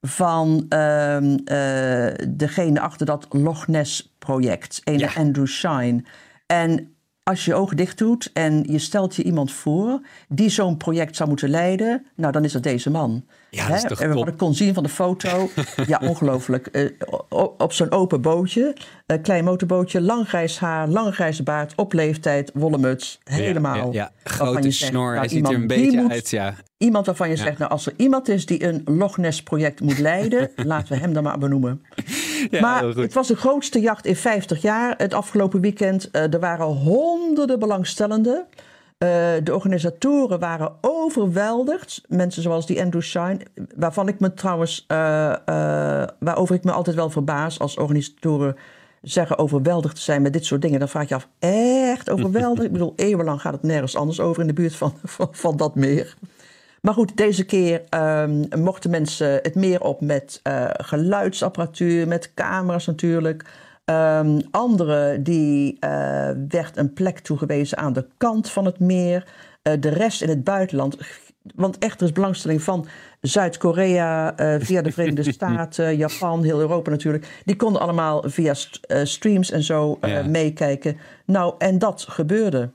van 0.02 0.66
ehm, 0.70 1.38
degene 2.30 2.80
achter 2.80 3.06
dat 3.06 3.28
Loch 3.30 3.68
Ness 3.68 4.14
project, 4.20 4.82
Ja. 4.84 5.10
Andrew 5.16 5.48
Shine. 5.48 6.04
En 6.46 6.96
als 7.24 7.46
je 7.46 7.52
je 7.52 7.58
ogen 7.58 7.78
dicht 7.78 7.98
doet 7.98 8.30
en 8.34 8.64
je 8.68 8.80
stelt 8.80 9.16
je 9.16 9.24
iemand 9.24 9.52
voor 9.52 10.00
die 10.28 10.50
zo'n 10.50 10.78
project 10.78 11.16
zou 11.16 11.30
moeten 11.30 11.50
leiden, 11.50 12.06
nou 12.16 12.32
dan 12.32 12.44
is 12.44 12.52
dat 12.52 12.64
deze 12.64 12.90
man. 12.90 13.26
Ja, 13.50 13.68
dat 13.68 13.76
is 13.78 13.84
toch 13.84 14.02
en 14.02 14.10
top. 14.12 14.18
wat 14.20 14.28
ik 14.28 14.38
kon 14.38 14.54
zien 14.56 14.74
van 14.74 14.84
de 14.84 14.90
foto, 14.90 15.50
ja, 15.88 16.02
ongelooflijk. 16.04 16.68
Eh, 16.68 16.86
op 17.58 17.74
zo'n 17.74 17.92
open 17.92 18.22
bootje, 18.22 18.76
klein 19.22 19.44
motorbootje, 19.44 20.02
lang 20.02 20.28
grijs 20.28 20.60
haar, 20.60 20.88
lange 20.88 21.12
grijze 21.12 21.44
baard, 21.44 21.74
op 21.76 21.94
leeftijd, 21.94 22.52
wollen 22.54 22.80
muts, 22.80 23.20
helemaal. 23.24 23.76
Ja, 23.76 23.84
ja, 23.84 23.90
ja. 23.92 24.12
waarvan 24.24 24.48
grote 24.48 24.72
zegt, 24.72 24.92
snor. 24.92 25.06
nou, 25.08 25.18
Hij 25.18 25.28
ziet 25.28 25.48
er 25.48 25.54
een 25.54 25.68
beetje 25.68 26.02
moet- 26.02 26.12
uit, 26.12 26.30
ja. 26.30 26.56
Iemand 26.78 27.06
waarvan 27.06 27.30
je 27.30 27.36
zegt, 27.36 27.58
nou 27.58 27.72
als 27.72 27.86
er 27.86 27.94
iemand 27.98 28.28
is 28.30 28.46
die 28.46 28.64
een 28.66 28.82
Loch 28.86 29.18
Ness 29.18 29.44
project 29.44 29.80
moet 29.82 30.00
leiden, 30.00 30.50
laten 30.66 30.94
we 30.94 31.00
hem 31.00 31.14
dan 31.14 31.24
maar 31.24 31.38
benoemen. 31.38 31.82
Ja 32.50 32.62
maar 32.62 32.84
het 32.84 33.14
was 33.14 33.28
de 33.28 33.36
grootste 33.36 33.80
jacht 33.80 34.06
in 34.06 34.16
50 34.16 34.62
jaar. 34.62 34.94
Het 34.98 35.14
afgelopen 35.14 35.62
weekend, 35.62 36.10
uh, 36.12 36.34
er 36.34 36.40
waren 36.40 36.66
honderden 36.66 37.60
belangstellenden. 37.60 38.46
Uh, 39.04 39.08
de 39.44 39.54
organisatoren 39.54 40.40
waren 40.40 40.74
overweldigd. 40.82 42.02
Mensen 42.08 42.42
zoals 42.42 42.66
die 42.66 42.82
Andrew 42.82 43.02
Shine, 43.02 43.40
waarvan 43.76 44.08
ik 44.08 44.20
me 44.20 44.34
trouwens, 44.34 44.86
uh, 44.88 44.98
waarover 46.20 46.56
ik 46.56 46.64
me 46.64 46.72
altijd 46.72 46.96
wel 46.96 47.10
verbaas 47.10 47.60
als 47.60 47.78
organisatoren 47.78 48.56
zeggen 49.02 49.38
overweldigd 49.38 49.96
te 49.96 50.02
zijn 50.02 50.22
met 50.22 50.34
dit 50.34 50.46
soort 50.46 50.62
dingen. 50.62 50.80
Dan 50.80 50.90
vraag 50.90 51.10
je 51.10 51.16
af, 51.16 51.28
echt 51.40 52.10
overweldigd? 52.10 52.66
ik 52.66 52.72
bedoel, 52.72 52.94
eeuwenlang 52.96 53.42
gaat 53.42 53.54
het 53.54 53.64
nergens 53.64 53.96
anders 53.96 54.20
over 54.20 54.42
in 54.42 54.48
de 54.48 54.54
buurt 54.54 54.76
van, 54.76 54.94
van, 55.04 55.28
van 55.32 55.58
dat 55.58 55.76
meer. 55.76 56.16
Maar 56.82 56.94
goed, 56.94 57.17
deze 57.17 57.46
keer 57.46 57.82
um, 57.89 58.48
mochten 58.56 58.89
mensen 58.89 59.39
het 59.41 59.56
meer 59.56 59.82
op 59.82 60.02
met 60.02 60.39
uh, 60.44 60.70
geluidsapparatuur, 60.72 62.08
met 62.08 62.34
camera's 62.34 62.86
natuurlijk. 62.86 63.46
Um, 63.86 64.41
andere 64.52 65.22
die 65.22 65.78
uh, 65.80 66.30
werd 66.48 66.78
een 66.78 66.94
plek 66.94 67.20
toegewezen 67.20 67.78
aan 67.78 67.94
de 67.94 68.06
kant 68.17 68.50
van 68.50 68.65
het 68.65 68.80
meer. 68.80 69.28
Uh, 69.63 69.74
de 69.80 69.89
rest 69.89 70.22
in 70.22 70.30
het 70.30 70.44
buitenland. 70.44 70.98
Want 71.56 71.78
echt, 71.78 72.02
er 72.02 72.08
is 72.08 72.13
belangstelling 72.13 72.62
van 72.62 72.88
Zuid-Korea, 73.22 74.34
via 74.60 74.82
de 74.82 74.91
Verenigde 74.91 75.32
Staten, 75.34 75.98
Japan, 75.98 76.44
heel 76.44 76.60
Europa 76.60 76.89
natuurlijk. 76.89 77.41
Die 77.46 77.56
konden 77.56 77.82
allemaal 77.82 78.24
via 78.28 78.54
st 78.54 78.80
streams 79.04 79.52
en 79.52 79.63
zo 79.63 79.98
ja. 80.02 80.24
meekijken. 80.24 80.98
Nou, 81.26 81.56
en 81.58 81.80
dat 81.80 82.06
gebeurde. 82.10 82.72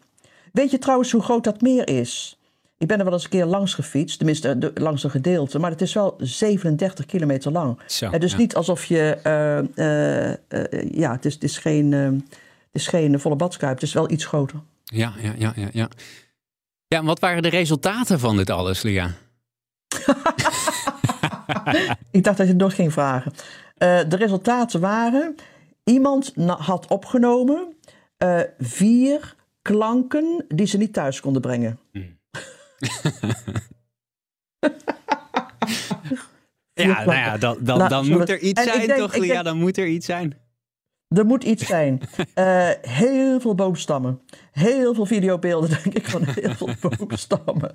Weet 0.52 0.70
je 0.70 0.78
trouwens 0.78 1.12
hoe 1.12 1.22
groot 1.22 1.44
dat 1.44 1.60
meer 1.60 1.88
is? 1.88 2.35
Ik 2.78 2.86
ben 2.86 2.98
er 2.98 3.04
wel 3.04 3.12
eens 3.12 3.24
een 3.24 3.30
keer 3.30 3.44
langs 3.44 3.74
gefietst, 3.74 4.16
tenminste 4.16 4.58
de, 4.58 4.70
langs 4.74 5.04
een 5.04 5.10
gedeelte, 5.10 5.58
maar 5.58 5.70
het 5.70 5.80
is 5.80 5.92
wel 5.92 6.14
37 6.18 7.06
kilometer 7.06 7.52
lang. 7.52 7.78
Zo, 7.86 8.10
het 8.10 8.22
is 8.22 8.32
ja. 8.32 8.38
niet 8.38 8.54
alsof 8.54 8.84
je, 8.84 9.18
uh, 9.26 9.84
uh, 9.84 10.28
uh, 10.72 10.90
ja, 10.92 11.12
het 11.12 11.24
is, 11.24 11.34
het 11.34 11.42
is 11.42 11.58
geen, 11.58 11.92
het 11.92 12.22
is 12.72 12.86
geen 12.86 13.20
volle 13.20 13.36
badskuip, 13.36 13.74
het 13.74 13.82
is 13.82 13.92
wel 13.92 14.10
iets 14.10 14.24
groter. 14.24 14.60
Ja, 14.84 15.12
ja, 15.22 15.32
ja, 15.38 15.52
ja, 15.56 15.68
ja. 15.72 15.88
Ja, 16.86 16.98
en 16.98 17.04
wat 17.04 17.20
waren 17.20 17.42
de 17.42 17.48
resultaten 17.48 18.20
van 18.20 18.36
dit 18.36 18.50
alles, 18.50 18.82
Lia? 18.82 19.10
Ik 22.10 22.24
dacht 22.24 22.36
dat 22.36 22.46
je 22.46 22.52
het 22.52 22.62
nog 22.62 22.74
ging 22.74 22.92
vragen. 22.92 23.32
de 23.78 24.16
resultaten 24.16 24.80
waren, 24.80 25.34
iemand 25.84 26.32
had 26.46 26.86
opgenomen 26.86 27.76
vier 28.58 29.34
klanken 29.62 30.44
die 30.48 30.66
ze 30.66 30.76
niet 30.76 30.92
thuis 30.92 31.20
konden 31.20 31.42
brengen. 31.42 31.78
Hmm. 31.92 32.15
ja, 36.72 37.04
nou 37.04 37.12
ja, 37.12 37.38
dan, 37.38 37.56
dan, 37.60 37.78
Nou, 37.78 37.88
dan 37.90 38.08
moet 38.08 38.28
er 38.28 38.38
iets 38.38 38.62
zijn, 38.62 38.86
denk- 38.86 38.98
toch, 38.98 39.12
denk- 39.12 39.44
Dan 39.44 39.58
moet 39.58 39.76
er 39.76 39.86
iets 39.86 40.06
zijn. 40.06 40.38
Er 41.08 41.26
moet 41.26 41.44
iets 41.44 41.66
zijn. 41.66 42.00
Eh, 42.34 42.68
heel 42.80 43.40
veel 43.40 43.54
boomstammen. 43.54 44.20
Heel 44.52 44.94
veel 44.94 45.06
videobeelden, 45.06 45.68
denk 45.82 45.94
ik, 45.96 46.08
van 46.08 46.22
heel 46.24 46.54
veel 46.54 46.68
boomstammen. 46.80 47.74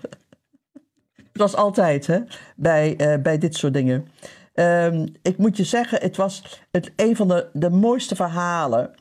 Zoals 1.33 1.55
altijd, 1.55 2.07
hè, 2.07 2.19
bij, 2.55 2.95
eh, 2.97 3.21
bij 3.21 3.37
dit 3.37 3.55
soort 3.55 3.73
dingen. 3.73 4.07
Ehm, 4.53 5.07
ik 5.21 5.37
moet 5.37 5.57
je 5.57 5.63
zeggen, 5.63 6.01
het 6.01 6.15
was 6.17 6.61
het, 6.71 6.91
een 6.95 7.15
van 7.15 7.27
de, 7.27 7.49
de 7.53 7.69
mooiste 7.69 8.15
verhalen 8.15 8.93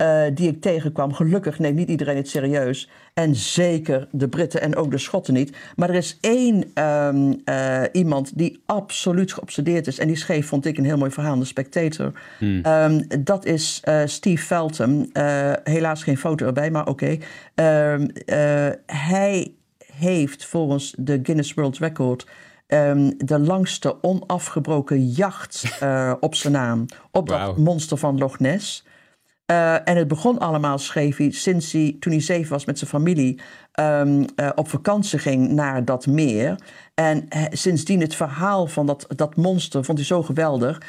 eh, 0.00 0.22
die 0.34 0.48
ik 0.48 0.60
tegenkwam. 0.60 1.12
Gelukkig 1.12 1.58
neemt 1.58 1.76
niet 1.76 1.88
iedereen 1.88 2.16
het 2.16 2.28
serieus. 2.28 2.90
En 3.14 3.34
zeker 3.34 4.08
de 4.10 4.28
Britten 4.28 4.60
en 4.60 4.76
ook 4.76 4.90
de 4.90 4.98
Schotten 4.98 5.34
niet. 5.34 5.56
Maar 5.76 5.88
er 5.88 5.94
is 5.94 6.18
één 6.20 6.64
ehm, 6.74 7.32
eh, 7.44 7.82
iemand 7.92 8.38
die 8.38 8.62
absoluut 8.66 9.32
geobsedeerd 9.32 9.86
is. 9.86 9.98
En 9.98 10.06
die 10.06 10.16
schreef, 10.16 10.46
vond 10.46 10.66
ik, 10.66 10.78
een 10.78 10.84
heel 10.84 10.98
mooi 10.98 11.10
verhaal 11.10 11.32
in 11.32 11.40
de 11.40 11.44
Spectator. 11.44 12.12
Ehm, 12.62 13.02
dat 13.18 13.44
is 13.44 13.80
eh, 13.84 14.02
Steve. 14.04 14.38
Eh, 15.12 15.52
helaas 15.64 16.02
geen 16.02 16.18
foto 16.18 16.46
erbij, 16.46 16.70
maar 16.70 16.86
oké. 16.86 17.18
Ehm, 17.54 18.08
eh, 18.26 18.68
hij 18.86 19.52
heeft 19.92 20.44
volgens 20.44 20.94
de 20.98 21.20
Guinness 21.22 21.54
World 21.54 21.78
Record... 21.78 22.26
de 23.16 23.38
langste 23.38 24.02
onafgebroken 24.02 25.06
jacht 25.06 25.78
op 26.20 26.34
zijn 26.34 26.52
naam. 26.52 26.86
Op 27.10 27.28
dat 27.28 27.56
monster 27.56 27.96
van 27.96 28.18
Loch 28.18 28.38
Ness. 28.38 28.84
Eh, 29.50 29.88
en 29.88 29.96
het 29.96 30.08
begon 30.08 30.38
allemaal, 30.38 30.78
schreef 30.78 31.16
hij, 31.16 31.30
sinds 31.30 31.72
hij, 31.72 31.96
toen 32.00 32.12
hij 32.12 32.20
zeven 32.20 32.52
was 32.52 32.64
met 32.64 32.78
zijn 32.78 32.90
familie, 32.90 33.40
ehm, 33.72 34.24
eh, 34.36 34.48
op 34.54 34.68
vakantie 34.68 35.18
ging 35.18 35.48
naar 35.48 35.84
dat 35.84 36.06
meer. 36.06 36.58
En 36.94 37.28
eh, 37.28 37.44
sindsdien 37.50 38.00
het 38.00 38.14
verhaal 38.14 38.66
van 38.66 38.86
dat, 38.86 39.06
dat 39.16 39.36
monster 39.36 39.84
vond 39.84 39.98
hij 39.98 40.06
zo 40.06 40.22
geweldig. 40.22 40.82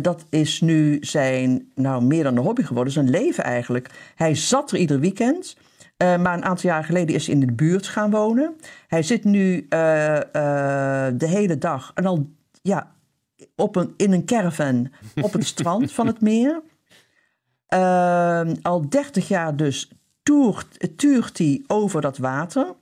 Dat 0.00 0.24
is 0.30 0.60
nu 0.60 0.96
zijn, 1.00 1.70
nou 1.74 2.04
meer 2.04 2.22
dan 2.22 2.36
een 2.36 2.42
hobby 2.42 2.62
geworden, 2.62 2.92
zijn 2.92 3.10
leven 3.10 3.44
eigenlijk. 3.44 3.90
Hij 4.14 4.34
zat 4.34 4.70
er 4.70 4.78
ieder 4.78 5.00
weekend. 5.00 5.56
maar 5.96 6.34
een 6.34 6.44
aantal 6.44 6.70
jaar 6.70 6.84
geleden 6.84 7.14
is 7.14 7.26
hij 7.26 7.34
in 7.34 7.40
de 7.40 7.52
buurt 7.52 7.86
gaan 7.86 8.10
wonen. 8.10 8.56
Hij 8.86 9.02
zit 9.02 9.24
nu 9.24 9.66
de 9.68 11.16
hele 11.18 11.58
dag 11.58 11.90
en 11.94 12.06
al 12.06 12.28
ja, 12.62 12.92
op 13.56 13.76
een, 13.76 13.94
in 13.96 14.12
een 14.12 14.24
caravan 14.24 14.92
op 15.20 15.32
het 15.32 15.46
strand 15.46 15.92
van 15.92 16.06
het 16.06 16.20
meer. 16.20 16.62
Ehm, 17.68 18.54
al 18.62 18.88
30 18.88 19.28
jaar 19.28 19.56
dus 19.56 19.90
toert, 20.22 20.98
tuurt 20.98 21.38
hij 21.38 21.64
over 21.66 22.00
dat 22.00 22.18
water. 22.18 22.74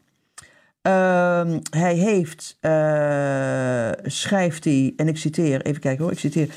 Ehm, 0.82 1.58
hij 1.70 1.94
heeft, 1.94 2.56
eh, 2.60 4.10
schrijft 4.10 4.64
hij, 4.64 4.92
en 4.96 5.08
ik 5.08 5.16
citeer, 5.16 5.62
even 5.62 5.80
kijken 5.80 6.02
hoor, 6.02 6.12
ik 6.12 6.18
citeer. 6.18 6.54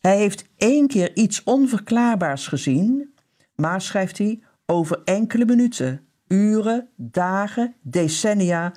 Hij 0.00 0.16
heeft 0.16 0.44
één 0.56 0.86
keer 0.86 1.16
iets 1.16 1.42
onverklaarbaars 1.42 2.46
gezien, 2.46 3.14
maar 3.54 3.80
schrijft 3.80 4.18
hij 4.18 4.40
over 4.66 5.00
enkele 5.04 5.44
minuten, 5.44 6.06
uren, 6.28 6.88
dagen, 6.96 7.74
decennia, 7.82 8.72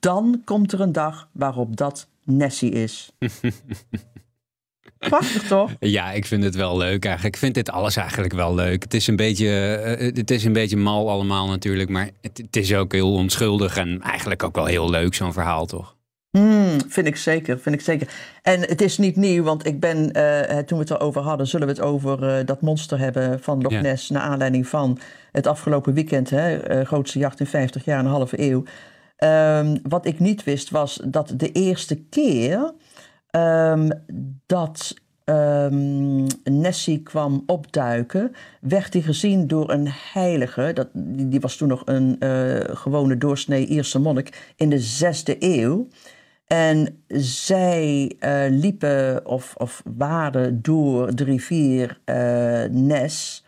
dan 0.00 0.42
komt 0.44 0.72
er 0.72 0.80
een 0.80 0.92
dag 0.92 1.28
waarop 1.32 1.76
dat 1.76 2.08
Nessie 2.24 2.70
is. 2.70 3.12
Prachtig 5.08 5.42
toch? 5.42 5.70
Ja, 5.78 6.12
ik 6.12 6.26
vind 6.26 6.44
het 6.44 6.54
wel 6.54 6.76
leuk 6.76 7.04
eigenlijk. 7.04 7.34
Ik 7.34 7.40
vind 7.40 7.54
dit 7.54 7.70
alles 7.70 7.96
eigenlijk 7.96 8.32
wel 8.32 8.54
leuk. 8.54 8.82
Het 8.82 8.94
is 8.94 9.06
een 9.06 9.16
beetje, 9.16 9.74
eh, 9.74 10.14
het 10.14 10.30
is 10.30 10.44
een 10.44 10.52
beetje 10.52 10.76
mal 10.76 11.10
allemaal 11.10 11.48
natuurlijk. 11.48 11.88
Maar 11.88 12.10
het, 12.20 12.38
het 12.38 12.56
is 12.56 12.74
ook 12.74 12.92
heel 12.92 13.12
onschuldig 13.12 13.76
en 13.76 14.00
eigenlijk 14.00 14.42
ook 14.42 14.54
wel 14.54 14.66
heel 14.66 14.90
leuk 14.90 15.14
zo'n 15.14 15.32
verhaal, 15.32 15.66
toch? 15.66 15.96
Hmm, 16.38 16.76
vind 16.88 17.06
ik 17.06 17.16
zeker, 17.16 17.58
vind 17.58 17.74
ik 17.74 17.80
zeker. 17.80 18.08
En 18.42 18.60
het 18.60 18.80
is 18.80 18.98
niet 18.98 19.16
nieuw, 19.16 19.42
want 19.42 19.66
ik 19.66 19.80
ben, 19.80 20.12
eh, 20.12 20.58
toen 20.58 20.78
we 20.78 20.84
het 20.84 20.92
erover 20.92 21.22
hadden, 21.22 21.46
zullen 21.46 21.66
we 21.66 21.72
het 21.72 21.82
over 21.82 22.28
eh, 22.28 22.46
dat 22.46 22.60
monster 22.60 22.98
hebben 22.98 23.40
van 23.40 23.62
Loch 23.62 23.72
Ja. 23.72 23.80
Ness, 23.80 24.10
naar 24.10 24.22
aanleiding 24.22 24.66
van 24.66 24.98
het 25.32 25.46
afgelopen 25.46 25.94
weekend, 25.94 26.30
hè, 26.30 26.56
eh, 26.56 26.86
grootste 26.86 27.18
jacht 27.18 27.40
in 27.40 27.46
50 27.46 27.84
jaar, 27.84 27.98
een 27.98 28.06
halve 28.06 28.40
eeuw. 28.40 28.62
Ehm, 29.16 29.76
wat 29.82 30.06
ik 30.06 30.18
niet 30.18 30.44
wist 30.44 30.70
was 30.70 31.00
dat 31.04 31.32
de 31.36 31.52
eerste 31.52 31.96
keer 32.10 32.72
ehm, 33.32 33.90
dat 34.46 34.94
ehm, 35.24 36.26
Nessie 36.44 37.02
kwam 37.02 37.42
opduiken, 37.46 38.32
werd 38.60 38.92
hij 38.92 39.02
gezien 39.02 39.46
door 39.46 39.70
een 39.70 39.88
heilige. 40.12 40.70
Dat, 40.74 40.88
die, 40.92 41.28
die 41.28 41.40
was 41.40 41.56
toen 41.56 41.68
nog 41.68 41.82
een 41.84 42.16
eh, 42.18 42.76
gewone 42.76 43.18
doorsnee 43.18 43.66
Ierse 43.66 43.98
monnik 43.98 44.52
in 44.56 44.70
de 44.70 44.80
zesde 44.80 45.36
eeuw. 45.38 45.88
En 46.46 47.02
zij 47.16 48.12
eh, 48.18 48.44
liepen 48.48 49.26
of, 49.26 49.54
of 49.56 49.82
waren 49.96 50.62
door 50.62 51.14
de 51.14 51.24
rivier 51.24 52.00
eh, 52.04 52.64
Nes 52.70 53.44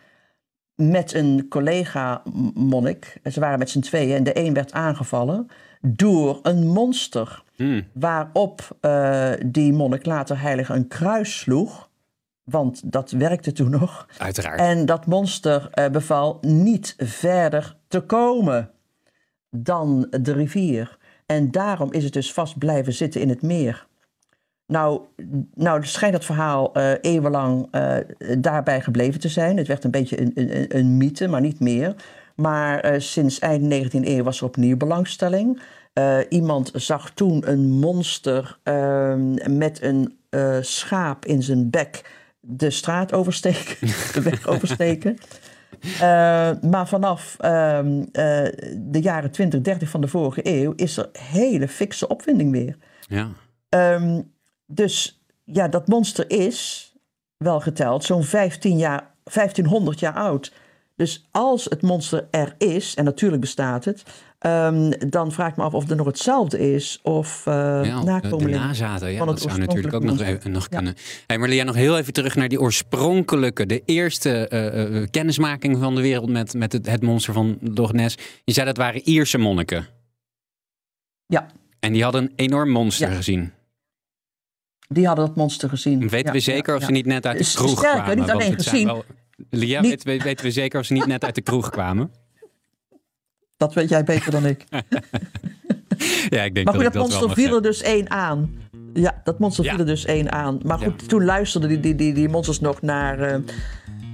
met 0.75 1.13
een 1.13 1.45
collega-monnik. 1.49 3.19
Ze 3.31 3.39
waren 3.39 3.59
met 3.59 3.69
z'n 3.69 3.79
tweeën 3.79 4.15
en 4.15 4.23
de 4.23 4.39
een 4.39 4.53
werd 4.53 4.71
aangevallen 4.71 5.47
door 5.81 6.39
een 6.43 6.67
monster. 6.67 7.43
Waarop 7.93 8.77
eh, 8.81 9.31
die 9.45 9.73
monnik 9.73 10.05
later 10.05 10.41
heilige 10.41 10.73
een 10.73 10.87
kruis 10.87 11.39
sloeg. 11.39 11.89
Want 12.43 12.91
dat 12.91 13.11
werkte 13.11 13.51
toen 13.51 13.69
nog. 13.69 14.07
Uiteraard. 14.17 14.59
En 14.59 14.85
dat 14.85 15.05
monster 15.05 15.67
eh, 15.71 15.89
beval 15.89 16.37
niet 16.41 16.95
verder 16.97 17.77
te 17.87 17.99
komen 17.99 18.71
dan 19.49 20.07
de 20.21 20.33
rivier. 20.33 20.97
En 21.25 21.51
daarom 21.51 21.91
is 21.91 22.03
het 22.03 22.13
dus 22.13 22.33
vast 22.33 22.57
blijven 22.57 22.93
zitten 22.93 23.21
in 23.21 23.29
het 23.29 23.41
meer. 23.41 23.87
Nou, 24.67 25.01
nou 25.53 25.85
schijnt 25.85 26.13
dat 26.13 26.25
verhaal 26.25 26.73
eh, 26.73 26.91
eeuwenlang 27.01 27.69
daarbij 28.37 28.81
gebleven 28.81 29.19
te 29.19 29.29
zijn. 29.29 29.57
Het 29.57 29.67
werd 29.67 29.83
een 29.83 29.91
beetje 29.91 30.21
een, 30.21 30.31
een, 30.35 30.77
een 30.77 30.97
mythe, 30.97 31.27
maar 31.27 31.41
niet 31.41 31.59
meer. 31.59 31.95
Maar 32.35 33.01
sinds 33.01 33.39
eind 33.39 33.73
19e 33.73 33.99
eeuw 34.01 34.23
was 34.23 34.39
er 34.39 34.45
opnieuw 34.45 34.77
belangstelling. 34.77 35.61
Eh, 35.95 36.17
iemand 36.29 36.71
zag 36.73 37.11
toen 37.11 37.49
een 37.49 37.69
monster 37.69 38.57
ehm, 38.63 39.57
met 39.57 39.81
een 39.81 40.17
eh, 40.29 40.57
schaap 40.61 41.25
in 41.25 41.43
zijn 41.43 41.69
bek 41.69 42.11
de 42.39 42.69
straat 42.69 43.13
oversteken, 43.13 43.87
de 44.13 44.21
weg 44.21 44.47
oversteken. 44.47 45.17
Eh, 45.99 46.51
maar 46.61 46.87
vanaf 46.87 47.35
ehm, 47.39 48.03
eh, 48.11 48.43
de 48.77 48.99
jaren 49.01 49.31
20, 49.31 49.61
30 49.61 49.89
van 49.89 50.01
de 50.01 50.07
vorige 50.07 50.39
eeuw 50.43 50.73
is 50.75 50.97
er 50.97 51.09
hele 51.19 51.67
fikse 51.67 52.07
opwinding 52.07 52.51
weer. 52.51 52.77
Ja. 53.07 53.29
Ehm, 53.69 54.21
dus 54.65 55.23
ja, 55.43 55.67
dat 55.67 55.87
monster 55.87 56.29
is, 56.29 56.91
wel 57.37 57.59
geteld, 57.59 58.03
zo'n 58.03 58.23
15 58.23 58.77
jaar, 58.77 59.11
1500 59.23 59.99
jaar 59.99 60.13
oud. 60.13 60.53
Dus 60.95 61.27
als 61.31 61.65
het 61.65 61.81
monster 61.81 62.27
er 62.31 62.55
is, 62.57 62.95
en 62.95 63.03
natuurlijk 63.03 63.41
bestaat 63.41 63.85
het, 63.85 64.03
ehm, 64.39 64.91
dan 65.09 65.31
vraag 65.31 65.49
ik 65.49 65.55
me 65.57 65.63
af 65.63 65.73
of 65.73 65.89
er 65.89 65.95
nog 65.95 66.05
hetzelfde 66.05 66.73
is 66.73 66.99
of 67.03 67.45
uh, 67.47 67.53
Ja, 67.83 67.99
de 67.99 68.05
nakomelingen 68.05 68.59
nazaten. 68.59 69.11
Ja, 69.11 69.17
van 69.17 69.27
dat 69.27 69.39
het 69.39 69.49
zou 69.49 69.59
natuurlijk 69.59 69.93
ook 69.93 70.03
nog, 70.03 70.19
even, 70.21 70.51
nog 70.51 70.67
Ja. 70.69 70.75
kunnen. 70.77 70.95
Hey, 71.27 71.63
nog 71.63 71.75
heel 71.75 71.97
even 71.97 72.13
terug 72.13 72.35
naar 72.35 72.47
die 72.47 72.59
oorspronkelijke, 72.61 73.65
de 73.65 73.81
eerste 73.85 74.47
eh, 74.47 75.01
eh, 75.01 75.07
kennismaking 75.11 75.77
van 75.77 75.95
de 75.95 76.01
wereld 76.01 76.29
met, 76.29 76.53
met 76.53 76.71
het, 76.71 76.85
het 76.89 77.01
monster 77.03 77.33
van 77.33 77.57
Loch 77.61 77.93
Ness. 77.93 78.17
Je 78.43 78.53
zei 78.53 78.65
dat 78.65 78.77
waren 78.77 79.01
Ierse 79.09 79.37
monniken. 79.37 79.87
Ja, 81.25 81.47
En 81.79 81.93
die 81.93 82.03
hadden 82.03 82.21
een 82.23 82.33
enorm 82.35 82.69
monster 82.69 83.09
Ja. 83.09 83.15
gezien. 83.15 83.51
Die 84.87 85.07
hadden 85.07 85.25
dat 85.25 85.35
monster 85.35 85.69
gezien. 85.69 85.99
Weten 85.99 86.25
Ja, 86.25 86.31
we 86.31 86.39
zeker 86.39 86.73
of 86.75 86.79
ja. 86.79 86.85
ze 86.85 86.91
niet 86.91 87.05
net 87.05 87.25
uit 87.25 87.37
de 87.37 87.51
kroeg 87.55 87.69
sterker, 87.69 88.01
kwamen? 88.03 88.17
niet 88.17 88.29
alleen 88.29 88.53
gezien. 88.53 88.85
wel- 88.85 89.05
Lia, 89.49 89.81
Niet- 89.81 89.89
weten, 89.89 90.17
we, 90.17 90.23
weten 90.23 90.45
we 90.45 90.51
zeker 90.51 90.79
of 90.79 90.85
ze 90.85 90.93
niet 90.93 91.05
net 91.05 91.23
uit 91.23 91.35
de 91.35 91.41
kroeg 91.41 91.69
kwamen? 91.69 92.11
Dat 93.57 93.73
weet 93.73 93.89
jij 93.89 94.03
beter 94.03 94.31
dan 94.31 94.45
ik. 94.45 94.63
Ja, 96.29 96.43
ik 96.43 96.53
denk 96.53 96.65
Maar 96.65 96.75
goed, 96.75 96.83
dat 96.83 96.93
dat 96.93 97.01
monster 97.01 97.31
viel 97.33 97.55
er 97.55 97.61
dus 97.61 97.81
één 97.81 98.09
aan. 98.11 98.55
Ja, 98.93 99.21
dat 99.23 99.39
monster 99.39 99.63
Ja. 99.63 99.69
viel 99.69 99.79
er 99.79 99.85
dus 99.85 100.05
één 100.05 100.31
aan. 100.31 100.59
Maar 100.63 100.77
goed, 100.79 101.01
Ja. 101.01 101.07
toen 101.07 101.23
luisterden 101.25 101.69
die, 101.69 101.79
die, 101.79 101.95
die, 101.95 102.13
die 102.13 102.29
monsters 102.29 102.59
nog 102.59 102.81
naar, 102.81 103.19
eh, 103.19 103.39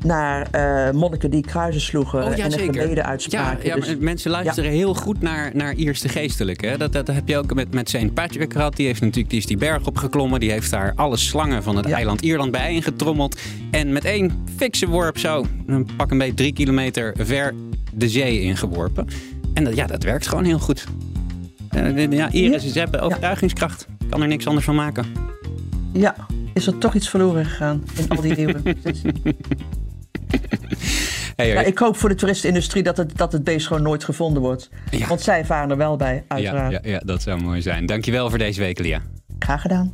naar 0.03 0.47
eh, 0.51 0.93
monniken 0.93 1.29
die 1.31 1.41
kruisen 1.41 1.81
sloegen 1.81 2.23
Oh, 2.23 2.35
ja, 2.35 2.37
en 2.37 2.45
een 2.45 2.51
zeker. 2.51 2.65
gebeden 2.73 2.95
Ja, 2.95 3.03
uitspraken. 3.09 3.65
ja 3.65 3.75
Dus- 3.75 3.97
mensen 3.99 4.31
luisteren 4.31 4.71
heel 4.71 4.93
goed 4.93 5.21
naar, 5.21 5.51
naar 5.53 5.73
Ierse 5.73 6.09
geestelijke. 6.09 6.65
hè. 6.67 6.77
Dat, 6.77 6.93
dat 6.93 7.07
heb 7.07 7.27
je 7.27 7.37
ook 7.37 7.53
met, 7.53 7.73
met 7.73 7.89
St. 7.89 8.13
Patrick 8.13 8.53
gehad. 8.53 8.75
Die, 8.75 8.85
heeft 8.85 9.01
natuurlijk, 9.01 9.29
die 9.29 9.39
is 9.39 9.45
die 9.45 9.57
berg 9.57 9.87
opgeklommen. 9.87 10.39
Die 10.39 10.51
heeft 10.51 10.71
daar 10.71 10.93
alle 10.95 11.17
slangen 11.17 11.63
van 11.63 11.75
het 11.75 11.85
eiland 11.91 12.21
Ierland 12.21 12.51
bijeengetrommeld. 12.51 13.39
En 13.71 13.91
met 13.93 14.05
één 14.05 14.43
fikse 14.55 14.87
worp 14.87 15.17
zo, 15.17 15.45
een 15.65 15.87
pak 15.97 16.11
een 16.11 16.17
beetje 16.17 16.33
drie 16.33 16.53
kilometer 16.53 17.13
ver 17.19 17.53
de 17.93 18.09
zee 18.09 18.41
ingeworpen. 18.41 19.07
En 19.53 19.63
dat, 19.63 19.75
ja, 19.75 19.87
dat 19.87 20.03
werkt 20.03 20.27
gewoon 20.27 20.43
heel 20.43 20.59
goed. 20.59 20.85
Eh, 21.69 22.11
Ja, 22.11 22.31
Ieren, 22.31 22.61
ze 22.61 22.79
hebben 22.79 23.01
overtuigingskracht. 23.01 23.87
Kan 24.09 24.21
er 24.21 24.27
niks 24.27 24.47
anders 24.47 24.65
van 24.65 24.75
maken. 24.75 25.05
ja, 25.93 26.15
is 26.53 26.67
er 26.67 26.77
toch 26.77 26.95
iets 26.95 27.09
verloren 27.09 27.45
gegaan 27.45 27.83
in 27.97 28.09
al 28.09 28.21
die 28.21 28.35
eeuwen. 28.37 28.63
Hey, 31.35 31.47
Ja, 31.47 31.61
ik 31.61 31.77
hoop 31.77 31.97
voor 31.97 32.09
de 32.09 32.15
toeristenindustrie 32.15 32.83
dat 32.83 32.97
het, 32.97 33.17
dat 33.17 33.31
het 33.31 33.43
beest 33.43 33.67
gewoon 33.67 33.81
nooit 33.81 34.03
gevonden 34.03 34.41
wordt. 34.41 34.69
Ja. 34.91 35.07
Want 35.07 35.21
zij 35.21 35.45
varen 35.45 35.69
er 35.69 35.77
wel 35.77 35.95
bij, 35.95 36.15
ja, 36.15 36.23
uiteraard. 36.27 36.71
ja, 36.71 36.79
ja, 36.83 36.99
dat 37.05 37.21
zou 37.21 37.41
mooi 37.41 37.61
zijn. 37.61 37.85
Dankjewel 37.85 38.29
voor 38.29 38.37
deze 38.37 38.59
week, 38.59 38.79
Lia. 38.79 39.01
Graag 39.39 39.61
gedaan. 39.61 39.93